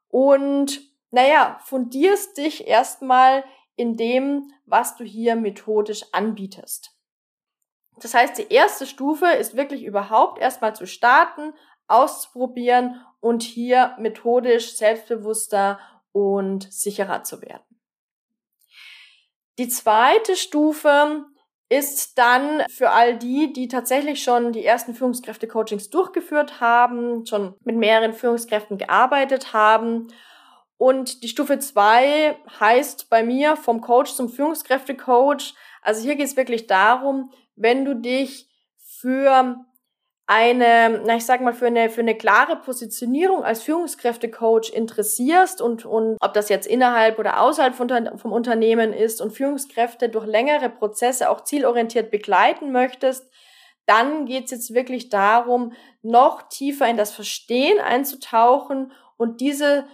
und, 0.08 0.82
naja, 1.12 1.60
fundierst 1.64 2.38
dich 2.38 2.68
erstmal 2.68 3.44
in 3.76 3.98
dem, 3.98 4.52
was 4.66 4.96
du 4.96 5.04
hier 5.04 5.36
methodisch 5.36 6.06
anbietest. 6.14 6.95
Das 8.02 8.14
heißt, 8.14 8.38
die 8.38 8.54
erste 8.54 8.86
Stufe 8.86 9.28
ist 9.28 9.56
wirklich 9.56 9.84
überhaupt 9.84 10.40
erstmal 10.40 10.76
zu 10.76 10.86
starten, 10.86 11.54
auszuprobieren 11.88 13.02
und 13.20 13.44
hier 13.44 13.96
methodisch 14.00 14.76
selbstbewusster 14.76 15.80
und 16.12 16.72
sicherer 16.72 17.24
zu 17.24 17.42
werden. 17.42 17.64
Die 19.58 19.70
zweite 19.70 20.36
Stufe 20.36 21.26
ist 21.70 22.18
dann 22.18 22.64
für 22.70 22.92
all 22.92 23.18
die, 23.18 23.52
die 23.52 23.68
tatsächlich 23.68 24.22
schon 24.22 24.52
die 24.52 24.66
ersten 24.66 24.94
Führungskräfte-Coachings 24.94 25.90
durchgeführt 25.90 26.60
haben, 26.62 27.26
schon 27.26 27.56
mit 27.64 27.76
mehreren 27.76 28.14
Führungskräften 28.14 28.78
gearbeitet 28.78 29.54
haben. 29.54 30.08
Und 30.78 31.24
die 31.24 31.30
Stufe 31.30 31.58
zwei 31.60 32.38
heißt 32.60 33.10
bei 33.10 33.24
mir 33.24 33.56
vom 33.56 33.82
Coach 33.82 34.14
zum 34.14 34.30
Führungskräfte-Coach. 34.30 35.56
Also 35.82 36.02
hier 36.02 36.16
geht 36.16 36.28
es 36.28 36.38
wirklich 36.38 36.68
darum, 36.68 37.32
wenn 37.56 37.86
du 37.86 37.96
dich 37.96 38.50
für 38.78 39.66
eine, 40.28 41.04
na 41.06 41.16
ich 41.18 41.26
sag 41.26 41.42
mal, 41.42 41.54
für 41.54 41.68
eine, 41.68 41.90
für 41.90 42.02
eine 42.02 42.16
klare 42.16 42.56
Positionierung 42.56 43.44
als 43.44 43.62
Führungskräftecoach 43.62 44.72
interessierst 44.74 45.62
und, 45.62 45.86
und 45.86 46.18
ob 46.20 46.34
das 46.34 46.50
jetzt 46.50 46.66
innerhalb 46.66 47.20
oder 47.20 47.42
außerhalb 47.42 47.76
von, 47.76 48.18
vom 48.18 48.32
Unternehmen 48.32 48.92
ist 48.92 49.22
und 49.22 49.32
Führungskräfte 49.32 50.10
durch 50.10 50.26
längere 50.26 50.70
Prozesse 50.70 51.30
auch 51.30 51.42
zielorientiert 51.42 52.10
begleiten 52.10 52.72
möchtest, 52.72 53.30
dann 53.86 54.26
geht's 54.26 54.50
jetzt 54.50 54.74
wirklich 54.74 55.10
darum, 55.10 55.74
noch 56.02 56.50
tiefer 56.50 56.88
in 56.88 56.98
das 56.98 57.12
Verstehen 57.12 57.80
einzutauchen 57.80 58.92
und 59.18 59.42
diese 59.42 59.86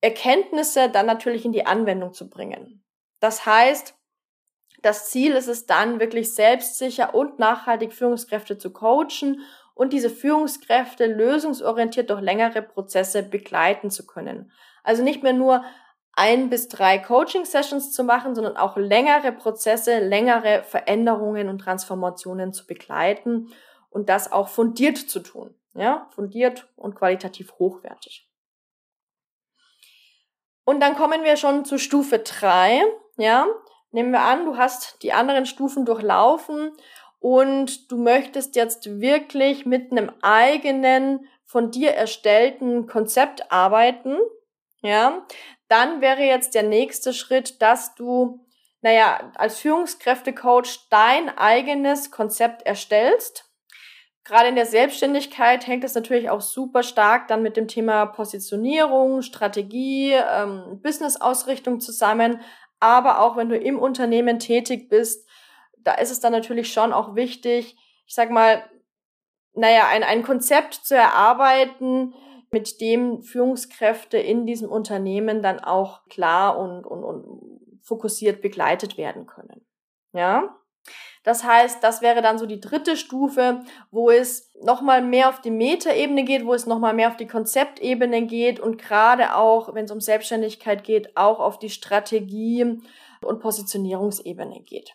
Erkenntnisse 0.00 0.88
dann 0.88 1.04
natürlich 1.04 1.44
in 1.44 1.52
die 1.52 1.66
Anwendung 1.66 2.14
zu 2.14 2.30
bringen. 2.30 2.82
Das 3.20 3.44
heißt, 3.44 3.94
das 4.86 5.10
Ziel 5.10 5.32
ist 5.32 5.48
es 5.48 5.66
dann, 5.66 5.98
wirklich 5.98 6.32
selbstsicher 6.32 7.12
und 7.12 7.40
nachhaltig 7.40 7.92
Führungskräfte 7.92 8.56
zu 8.56 8.72
coachen 8.72 9.40
und 9.74 9.92
diese 9.92 10.08
Führungskräfte 10.08 11.06
lösungsorientiert 11.06 12.08
durch 12.08 12.20
längere 12.20 12.62
Prozesse 12.62 13.24
begleiten 13.24 13.90
zu 13.90 14.06
können. 14.06 14.52
Also 14.84 15.02
nicht 15.02 15.24
mehr 15.24 15.32
nur 15.32 15.64
ein 16.12 16.48
bis 16.50 16.68
drei 16.68 16.98
Coaching-Sessions 16.98 17.92
zu 17.92 18.04
machen, 18.04 18.36
sondern 18.36 18.56
auch 18.56 18.76
längere 18.76 19.32
Prozesse, 19.32 19.98
längere 19.98 20.62
Veränderungen 20.62 21.48
und 21.48 21.58
Transformationen 21.58 22.52
zu 22.52 22.64
begleiten 22.66 23.52
und 23.90 24.08
das 24.08 24.30
auch 24.30 24.48
fundiert 24.48 24.98
zu 24.98 25.18
tun. 25.18 25.54
Ja, 25.74 26.08
fundiert 26.14 26.68
und 26.76 26.94
qualitativ 26.94 27.52
hochwertig. 27.58 28.30
Und 30.64 30.80
dann 30.80 30.94
kommen 30.94 31.22
wir 31.24 31.36
schon 31.36 31.64
zu 31.64 31.76
Stufe 31.76 32.20
drei. 32.20 32.80
Ja, 33.18 33.46
nehmen 33.90 34.12
wir 34.12 34.20
an, 34.20 34.44
du 34.44 34.56
hast 34.56 35.02
die 35.02 35.12
anderen 35.12 35.46
Stufen 35.46 35.84
durchlaufen 35.84 36.72
und 37.18 37.90
du 37.90 37.96
möchtest 37.96 38.56
jetzt 38.56 39.00
wirklich 39.00 39.66
mit 39.66 39.90
einem 39.90 40.12
eigenen 40.22 41.26
von 41.44 41.70
dir 41.70 41.92
erstellten 41.92 42.86
Konzept 42.86 43.50
arbeiten, 43.50 44.16
ja, 44.82 45.26
dann 45.68 46.00
wäre 46.00 46.22
jetzt 46.22 46.54
der 46.54 46.62
nächste 46.62 47.12
Schritt, 47.12 47.60
dass 47.62 47.94
du, 47.94 48.46
naja, 48.82 49.32
als 49.34 49.58
Führungskräftecoach 49.58 50.86
dein 50.90 51.36
eigenes 51.36 52.10
Konzept 52.10 52.62
erstellst. 52.62 53.50
Gerade 54.24 54.48
in 54.48 54.56
der 54.56 54.66
Selbstständigkeit 54.66 55.66
hängt 55.66 55.84
es 55.84 55.94
natürlich 55.94 56.30
auch 56.30 56.40
super 56.40 56.82
stark 56.82 57.28
dann 57.28 57.42
mit 57.42 57.56
dem 57.56 57.68
Thema 57.68 58.06
Positionierung, 58.06 59.22
Strategie, 59.22 60.12
ähm, 60.12 60.80
Business-Ausrichtung 60.82 61.80
zusammen. 61.80 62.40
Aber 62.80 63.20
auch 63.20 63.36
wenn 63.36 63.48
du 63.48 63.58
im 63.58 63.78
Unternehmen 63.78 64.38
tätig 64.38 64.88
bist, 64.88 65.28
da 65.78 65.94
ist 65.94 66.10
es 66.10 66.20
dann 66.20 66.32
natürlich 66.32 66.72
schon 66.72 66.92
auch 66.92 67.14
wichtig, 67.14 67.76
ich 68.06 68.14
sag 68.14 68.30
mal, 68.30 68.64
naja, 69.54 69.88
ein, 69.88 70.02
ein 70.02 70.22
Konzept 70.22 70.74
zu 70.74 70.94
erarbeiten, 70.94 72.14
mit 72.50 72.80
dem 72.80 73.22
Führungskräfte 73.22 74.18
in 74.18 74.46
diesem 74.46 74.68
Unternehmen 74.68 75.42
dann 75.42 75.58
auch 75.58 76.06
klar 76.08 76.58
und, 76.58 76.86
und, 76.86 77.04
und 77.04 77.80
fokussiert 77.82 78.40
begleitet 78.40 78.96
werden 78.96 79.26
können. 79.26 79.66
Ja? 80.12 80.56
Das 81.26 81.42
heißt, 81.42 81.82
das 81.82 82.02
wäre 82.02 82.22
dann 82.22 82.38
so 82.38 82.46
die 82.46 82.60
dritte 82.60 82.96
Stufe, 82.96 83.64
wo 83.90 84.10
es 84.10 84.48
nochmal 84.62 85.02
mehr 85.02 85.28
auf 85.28 85.40
die 85.40 85.50
Metaebene 85.50 86.22
geht, 86.22 86.46
wo 86.46 86.54
es 86.54 86.66
nochmal 86.66 86.94
mehr 86.94 87.08
auf 87.08 87.16
die 87.16 87.26
Konzeptebene 87.26 88.26
geht 88.26 88.60
und 88.60 88.78
gerade 88.78 89.34
auch, 89.34 89.74
wenn 89.74 89.86
es 89.86 89.90
um 89.90 90.00
Selbstständigkeit 90.00 90.84
geht, 90.84 91.16
auch 91.16 91.40
auf 91.40 91.58
die 91.58 91.68
Strategie 91.68 92.80
und 93.22 93.40
Positionierungsebene 93.40 94.60
geht. 94.60 94.94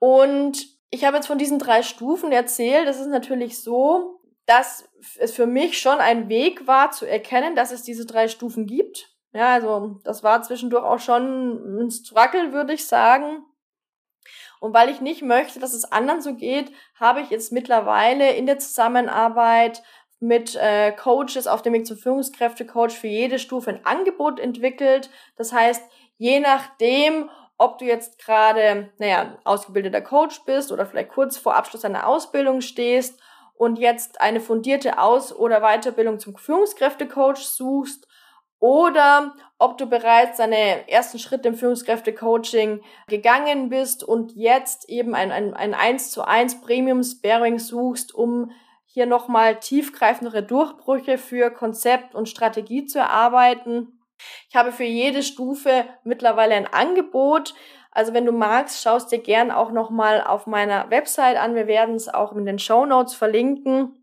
Und 0.00 0.66
ich 0.90 1.04
habe 1.04 1.18
jetzt 1.18 1.28
von 1.28 1.38
diesen 1.38 1.60
drei 1.60 1.84
Stufen 1.84 2.32
erzählt. 2.32 2.88
Das 2.88 2.98
ist 2.98 3.06
natürlich 3.06 3.62
so, 3.62 4.20
dass 4.46 4.90
es 5.16 5.32
für 5.32 5.46
mich 5.46 5.78
schon 5.78 5.98
ein 5.98 6.28
Weg 6.28 6.66
war 6.66 6.90
zu 6.90 7.06
erkennen, 7.06 7.54
dass 7.54 7.70
es 7.70 7.84
diese 7.84 8.04
drei 8.04 8.26
Stufen 8.26 8.66
gibt. 8.66 9.14
Ja, 9.32 9.54
also 9.54 10.00
das 10.02 10.24
war 10.24 10.42
zwischendurch 10.42 10.82
auch 10.82 10.98
schon 10.98 11.84
ein 11.84 11.90
Struggle, 11.92 12.52
würde 12.52 12.72
ich 12.72 12.84
sagen. 12.84 13.44
Und 14.60 14.74
weil 14.74 14.90
ich 14.90 15.00
nicht 15.00 15.22
möchte, 15.22 15.58
dass 15.58 15.72
es 15.72 15.90
anderen 15.90 16.20
so 16.20 16.34
geht, 16.34 16.70
habe 16.94 17.22
ich 17.22 17.30
jetzt 17.30 17.50
mittlerweile 17.50 18.32
in 18.34 18.46
der 18.46 18.58
Zusammenarbeit 18.58 19.82
mit 20.20 20.54
äh, 20.54 20.92
Coaches 20.92 21.46
auf 21.46 21.62
dem 21.62 21.72
Weg 21.72 21.86
zum 21.86 21.96
Führungskräftecoach 21.96 22.92
für 22.92 23.08
jede 23.08 23.38
Stufe 23.38 23.70
ein 23.70 23.86
Angebot 23.86 24.38
entwickelt. 24.38 25.10
Das 25.36 25.52
heißt, 25.52 25.82
je 26.18 26.40
nachdem, 26.40 27.30
ob 27.56 27.78
du 27.78 27.86
jetzt 27.86 28.18
gerade, 28.18 28.90
naja, 28.98 29.38
ausgebildeter 29.44 30.02
Coach 30.02 30.44
bist 30.44 30.70
oder 30.72 30.84
vielleicht 30.84 31.08
kurz 31.08 31.38
vor 31.38 31.56
Abschluss 31.56 31.82
deiner 31.82 32.06
Ausbildung 32.06 32.60
stehst 32.60 33.18
und 33.54 33.78
jetzt 33.78 34.20
eine 34.20 34.40
fundierte 34.40 34.98
Aus- 34.98 35.34
oder 35.34 35.60
Weiterbildung 35.60 36.18
zum 36.18 36.36
Führungskräftecoach 36.36 37.38
suchst 37.38 38.06
oder 38.60 39.34
ob 39.58 39.76
du 39.78 39.86
bereits 39.86 40.38
deine 40.38 40.88
ersten 40.88 41.18
Schritte 41.18 41.48
im 41.48 41.54
Führungskräftecoaching 41.54 42.82
gegangen 43.08 43.68
bist 43.68 44.04
und 44.04 44.32
jetzt 44.36 44.88
eben 44.88 45.14
ein, 45.14 45.32
ein, 45.32 45.54
ein 45.54 45.74
1 45.74 46.12
zu 46.12 46.22
1 46.26 46.60
Premium 46.60 47.02
Sparing 47.02 47.58
suchst, 47.58 48.14
um 48.14 48.52
hier 48.84 49.06
nochmal 49.06 49.58
tiefgreifendere 49.58 50.42
Durchbrüche 50.42 51.18
für 51.18 51.50
Konzept 51.50 52.14
und 52.14 52.28
Strategie 52.28 52.86
zu 52.86 52.98
erarbeiten 52.98 54.00
ich 54.48 54.56
habe 54.56 54.72
für 54.72 54.84
jede 54.84 55.22
Stufe 55.22 55.84
mittlerweile 56.04 56.54
ein 56.54 56.66
Angebot. 56.66 57.54
Also 57.90 58.14
wenn 58.14 58.26
du 58.26 58.32
magst, 58.32 58.82
schaust 58.82 59.10
dir 59.10 59.18
gern 59.18 59.50
auch 59.50 59.72
nochmal 59.72 60.22
auf 60.22 60.46
meiner 60.46 60.90
Website 60.90 61.36
an. 61.36 61.54
Wir 61.54 61.66
werden 61.66 61.94
es 61.94 62.08
auch 62.08 62.32
in 62.32 62.46
den 62.46 62.58
Show 62.58 62.86
Notes 62.86 63.14
verlinken. 63.14 63.99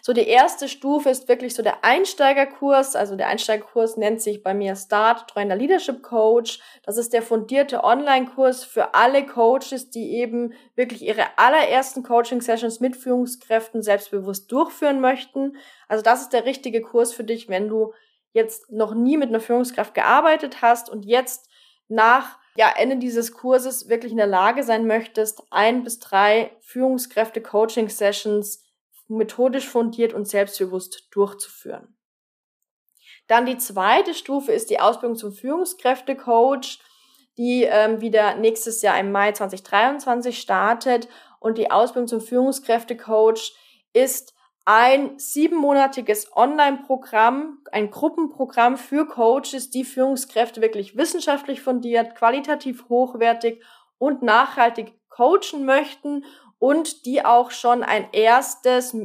So, 0.00 0.12
die 0.12 0.26
erste 0.26 0.68
Stufe 0.68 1.10
ist 1.10 1.28
wirklich 1.28 1.54
so 1.54 1.62
der 1.62 1.84
Einsteigerkurs. 1.84 2.96
Also 2.96 3.16
der 3.16 3.28
Einsteigerkurs 3.28 3.96
nennt 3.96 4.20
sich 4.20 4.42
bei 4.42 4.54
mir 4.54 4.76
Start 4.76 5.28
Trainer 5.28 5.56
Leadership 5.56 6.02
Coach. 6.02 6.60
Das 6.82 6.96
ist 6.96 7.12
der 7.12 7.22
fundierte 7.22 7.84
Online-Kurs 7.84 8.64
für 8.64 8.94
alle 8.94 9.26
Coaches, 9.26 9.90
die 9.90 10.16
eben 10.16 10.54
wirklich 10.74 11.02
ihre 11.02 11.24
allerersten 11.36 12.02
Coaching-Sessions 12.02 12.80
mit 12.80 12.96
Führungskräften 12.96 13.82
selbstbewusst 13.82 14.50
durchführen 14.52 15.00
möchten. 15.00 15.56
Also 15.88 16.02
das 16.02 16.22
ist 16.22 16.32
der 16.32 16.44
richtige 16.44 16.82
Kurs 16.82 17.12
für 17.12 17.24
dich, 17.24 17.48
wenn 17.48 17.68
du 17.68 17.92
jetzt 18.32 18.70
noch 18.70 18.94
nie 18.94 19.16
mit 19.16 19.30
einer 19.30 19.40
Führungskraft 19.40 19.94
gearbeitet 19.94 20.62
hast 20.62 20.90
und 20.90 21.04
jetzt 21.04 21.48
nach 21.88 22.38
ja, 22.56 22.72
Ende 22.76 22.96
dieses 22.96 23.32
Kurses 23.32 23.88
wirklich 23.88 24.12
in 24.12 24.18
der 24.18 24.26
Lage 24.26 24.62
sein 24.62 24.86
möchtest, 24.86 25.42
ein 25.50 25.84
bis 25.84 25.98
drei 25.98 26.52
Führungskräfte-Coaching-Sessions 26.60 28.65
methodisch 29.08 29.68
fundiert 29.68 30.12
und 30.12 30.26
selbstbewusst 30.26 31.08
durchzuführen. 31.10 31.96
Dann 33.26 33.46
die 33.46 33.58
zweite 33.58 34.14
Stufe 34.14 34.52
ist 34.52 34.70
die 34.70 34.80
Ausbildung 34.80 35.16
zum 35.16 35.32
Führungskräfte-Coach, 35.32 36.78
die 37.36 37.64
ähm, 37.64 38.00
wieder 38.00 38.36
nächstes 38.36 38.82
Jahr 38.82 38.98
im 38.98 39.12
Mai 39.12 39.32
2023 39.32 40.38
startet. 40.38 41.08
Und 41.40 41.58
die 41.58 41.70
Ausbildung 41.70 42.08
zum 42.08 42.20
Führungskräfte-Coach 42.20 43.52
ist 43.92 44.34
ein 44.64 45.18
siebenmonatiges 45.18 46.34
Online-Programm, 46.34 47.58
ein 47.70 47.90
Gruppenprogramm 47.90 48.76
für 48.76 49.06
Coaches, 49.06 49.70
die 49.70 49.84
Führungskräfte 49.84 50.60
wirklich 50.60 50.96
wissenschaftlich 50.96 51.60
fundiert, 51.60 52.16
qualitativ 52.16 52.88
hochwertig 52.88 53.62
und 53.98 54.22
nachhaltig 54.22 54.94
coachen 55.08 55.64
möchten 55.64 56.24
und 56.58 57.06
die 57.06 57.24
auch 57.24 57.50
schon 57.50 57.82
ein 57.82 58.08
erstes 58.12 58.96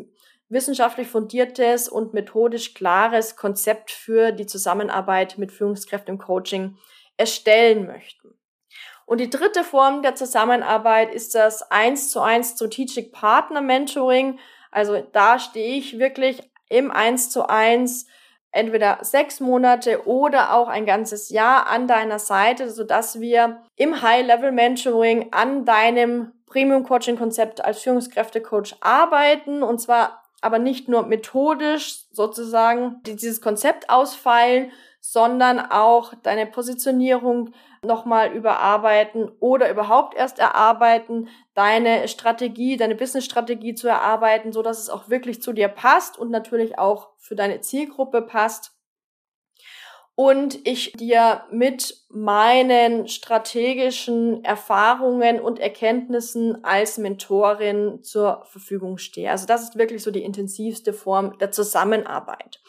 wissenschaftlich 0.50 1.08
fundiertes 1.08 1.88
und 1.88 2.14
methodisch 2.14 2.74
klares 2.74 3.36
Konzept 3.36 3.92
für 3.92 4.32
die 4.32 4.46
Zusammenarbeit 4.46 5.38
mit 5.38 5.52
Führungskräften 5.52 6.16
im 6.16 6.20
Coaching 6.20 6.78
erstellen 7.18 7.88
möchten. 7.88 8.38
Und 9.06 9.20
die 9.20 9.30
dritte 9.30 9.64
Form 9.64 10.04
der 10.04 10.16
Zusammenarbeit 10.16 11.14
ist 11.14 11.36
das 11.36 11.70
1 11.72 12.12
zu 12.12 12.22
1 12.22 12.52
Strategic 12.52 13.12
Partner 13.12 13.62
Mentoring. 13.62 14.40
Also 14.72 15.02
da 15.12 15.40
stehe 15.40 15.78
ich 15.78 16.00
wirklich 16.00 16.42
im 16.70 16.92
1 16.92 17.30
zu 17.30 17.50
1 17.50 18.08
entweder 18.52 19.00
sechs 19.02 19.40
Monate 19.40 20.08
oder 20.08 20.54
auch 20.54 20.68
ein 20.68 20.86
ganzes 20.86 21.30
Jahr 21.30 21.68
an 21.68 21.88
deiner 21.88 22.20
Seite, 22.20 22.70
so 22.70 22.84
dass 22.84 23.20
wir 23.20 23.64
im 23.76 24.02
High-Level-Mentoring 24.02 25.32
an 25.32 25.66
deinem 25.66 26.34
Premium-Coaching-Konzept 26.52 27.64
als 27.64 27.82
Führungskräfte-Coach 27.82 28.76
arbeiten 28.82 29.64
und 29.64 29.80
zwar 29.80 30.22
aber 30.42 30.60
nicht 30.60 30.88
nur 30.88 31.06
methodisch 31.06 32.06
sozusagen 32.12 33.02
dieses 33.06 33.42
Konzept 33.42 33.90
ausfeilen, 33.90 34.72
sondern 35.00 35.60
auch 35.60 36.14
deine 36.24 36.46
Positionierung 36.46 37.54
nochmal 37.84 38.34
überarbeiten 38.34 39.32
oder 39.40 39.70
überhaupt 39.72 40.16
erst 40.16 40.40
erarbeiten, 40.40 41.30
deine 41.54 42.08
Strategie, 42.08 42.78
deine 42.78 42.96
Business-Strategie 42.96 43.74
zu 43.74 43.88
erarbeiten, 43.88 44.52
so 44.52 44.62
dass 44.62 44.80
es 44.80 44.90
auch 44.90 45.10
wirklich 45.10 45.42
zu 45.42 45.54
dir 45.54 45.70
passt 45.70 46.20
und 46.20 46.32
natürlich 46.32 46.78
auch 46.78 47.10
für 47.18 47.36
deine 47.36 47.62
Zielgruppe 47.62 48.22
passt. 48.22 48.74
Und 50.16 50.68
ich 50.68 50.92
dir 50.94 51.46
mit 51.52 51.96
meinen 52.10 53.08
strategischen 53.08 54.44
Erfahrungen 54.44 55.40
und 55.40 55.60
Erkenntnissen 55.60 56.64
als 56.64 56.98
Mentorin 56.98 58.04
zur 58.04 58.44
Verfügung 58.46 58.98
stehe. 58.98 59.32
Also 59.32 59.48
das 59.48 59.64
ist 59.64 59.78
wirklich 59.78 60.04
so 60.04 60.12
die 60.12 60.24
intensivste 60.24 60.94
Form 60.94 61.38
der 61.40 61.52
Zusammenarbeit 61.52 62.60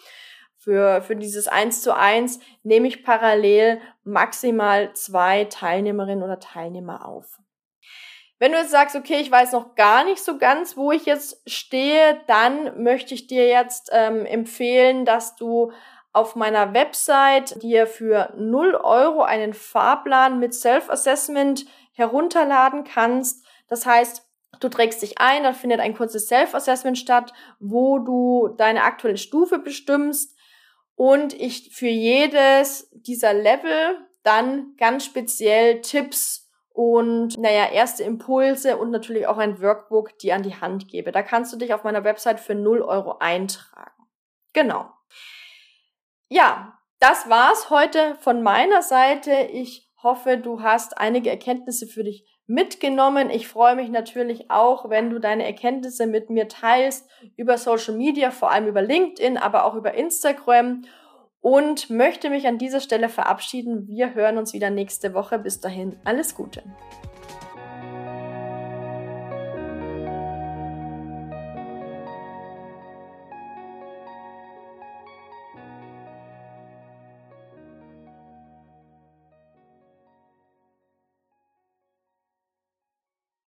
für, 0.63 1.03
für 1.03 1.17
dieses 1.17 1.49
Eins 1.49 1.83
zu 1.83 1.95
eins 1.95 2.39
nehme 2.63 2.87
ich 2.87 3.03
parallel 3.03 3.81
maximal 4.05 4.93
zwei 4.95 5.45
Teilnehmerinnen 5.45 6.23
oder 6.23 6.39
Teilnehmer 6.39 7.07
auf. 7.07 7.41
Wenn 8.39 8.53
du 8.53 8.59
jetzt 8.59 8.71
sagst, 8.71 8.95
okay, 8.95 9.19
ich 9.21 9.31
weiß 9.31 9.53
noch 9.53 9.75
gar 9.75 10.05
nicht 10.05 10.23
so 10.23 10.39
ganz, 10.39 10.77
wo 10.77 10.93
ich 10.93 11.05
jetzt 11.05 11.43
stehe, 11.51 12.21
dann 12.29 12.83
möchte 12.83 13.15
ich 13.15 13.27
dir 13.27 13.49
jetzt 13.49 13.91
ähm, 13.93 14.25
empfehlen, 14.25 15.05
dass 15.05 15.35
du 15.35 15.73
auf 16.13 16.37
meiner 16.37 16.75
Website 16.75 17.63
dir 17.63 17.87
für 17.87 18.33
0 18.37 18.75
Euro 18.75 19.23
einen 19.23 19.55
Fahrplan 19.55 20.39
mit 20.39 20.55
Self-Assessment 20.55 21.67
herunterladen 21.93 22.85
kannst. 22.85 23.45
Das 23.69 23.87
heißt, 23.87 24.27
du 24.61 24.69
trägst 24.69 25.03
dich 25.03 25.19
ein, 25.19 25.43
dann 25.43 25.55
findet 25.55 25.81
ein 25.81 25.97
kurzes 25.97 26.29
Self-Assessment 26.29 26.99
statt, 26.99 27.33
wo 27.59 27.99
du 27.99 28.49
deine 28.57 28.85
aktuelle 28.85 29.17
Stufe 29.17 29.59
bestimmst, 29.59 30.37
und 30.95 31.33
ich 31.35 31.75
für 31.75 31.89
jedes 31.89 32.89
dieser 32.93 33.35
Level 33.35 33.99
dann 34.23 34.75
ganz 34.79 35.05
speziell 35.05 35.81
Tipps 35.81 36.49
und 36.69 37.37
naja, 37.39 37.71
erste 37.71 38.05
Impulse 38.05 38.77
und 38.77 38.91
natürlich 38.91 39.27
auch 39.27 39.37
ein 39.37 39.61
Workbook, 39.61 40.17
die 40.19 40.33
an 40.33 40.43
die 40.43 40.55
Hand 40.55 40.89
gebe. 40.89 41.13
Da 41.13 41.23
kannst 41.23 41.53
du 41.53 41.57
dich 41.57 41.75
auf 41.75 41.85
meiner 41.85 42.05
Website 42.05 42.41
für 42.41 42.55
0 42.55 42.83
Euro 42.83 43.19
eintragen. 43.19 44.07
Genau. 44.53 44.91
Ja, 46.35 46.79
das 46.99 47.29
war's 47.29 47.69
heute 47.69 48.17
von 48.21 48.43
meiner 48.43 48.81
Seite. 48.81 49.33
Ich 49.53 49.91
hoffe, 50.03 50.39
du 50.39 50.63
hast 50.63 50.97
einige 50.97 51.29
Erkenntnisse 51.29 51.87
für 51.87 52.05
dich 52.05 52.25
mitgenommen. 52.47 53.29
Ich 53.29 53.49
freue 53.49 53.77
mich 53.77 53.91
natürlich 53.91 54.51
auch, 54.51 54.89
wenn 54.89 55.11
du 55.11 55.19
deine 55.19 55.45
Erkenntnisse 55.45 56.07
mit 56.07 56.31
mir 56.31 56.49
teilst 56.49 57.07
über 57.37 57.59
Social 57.59 57.95
Media, 57.95 58.31
vor 58.31 58.51
allem 58.51 58.67
über 58.67 58.81
LinkedIn, 58.81 59.37
aber 59.37 59.67
auch 59.67 59.75
über 59.75 59.93
Instagram 59.93 60.87
und 61.43 61.91
möchte 61.91 62.31
mich 62.31 62.47
an 62.47 62.57
dieser 62.57 62.81
Stelle 62.81 63.11
verabschieden. 63.11 63.87
Wir 63.87 64.15
hören 64.15 64.39
uns 64.39 64.55
wieder 64.55 64.71
nächste 64.71 65.13
Woche. 65.13 65.39
Bis 65.39 65.61
dahin, 65.61 66.01
alles 66.07 66.35
Gute. 66.35 66.63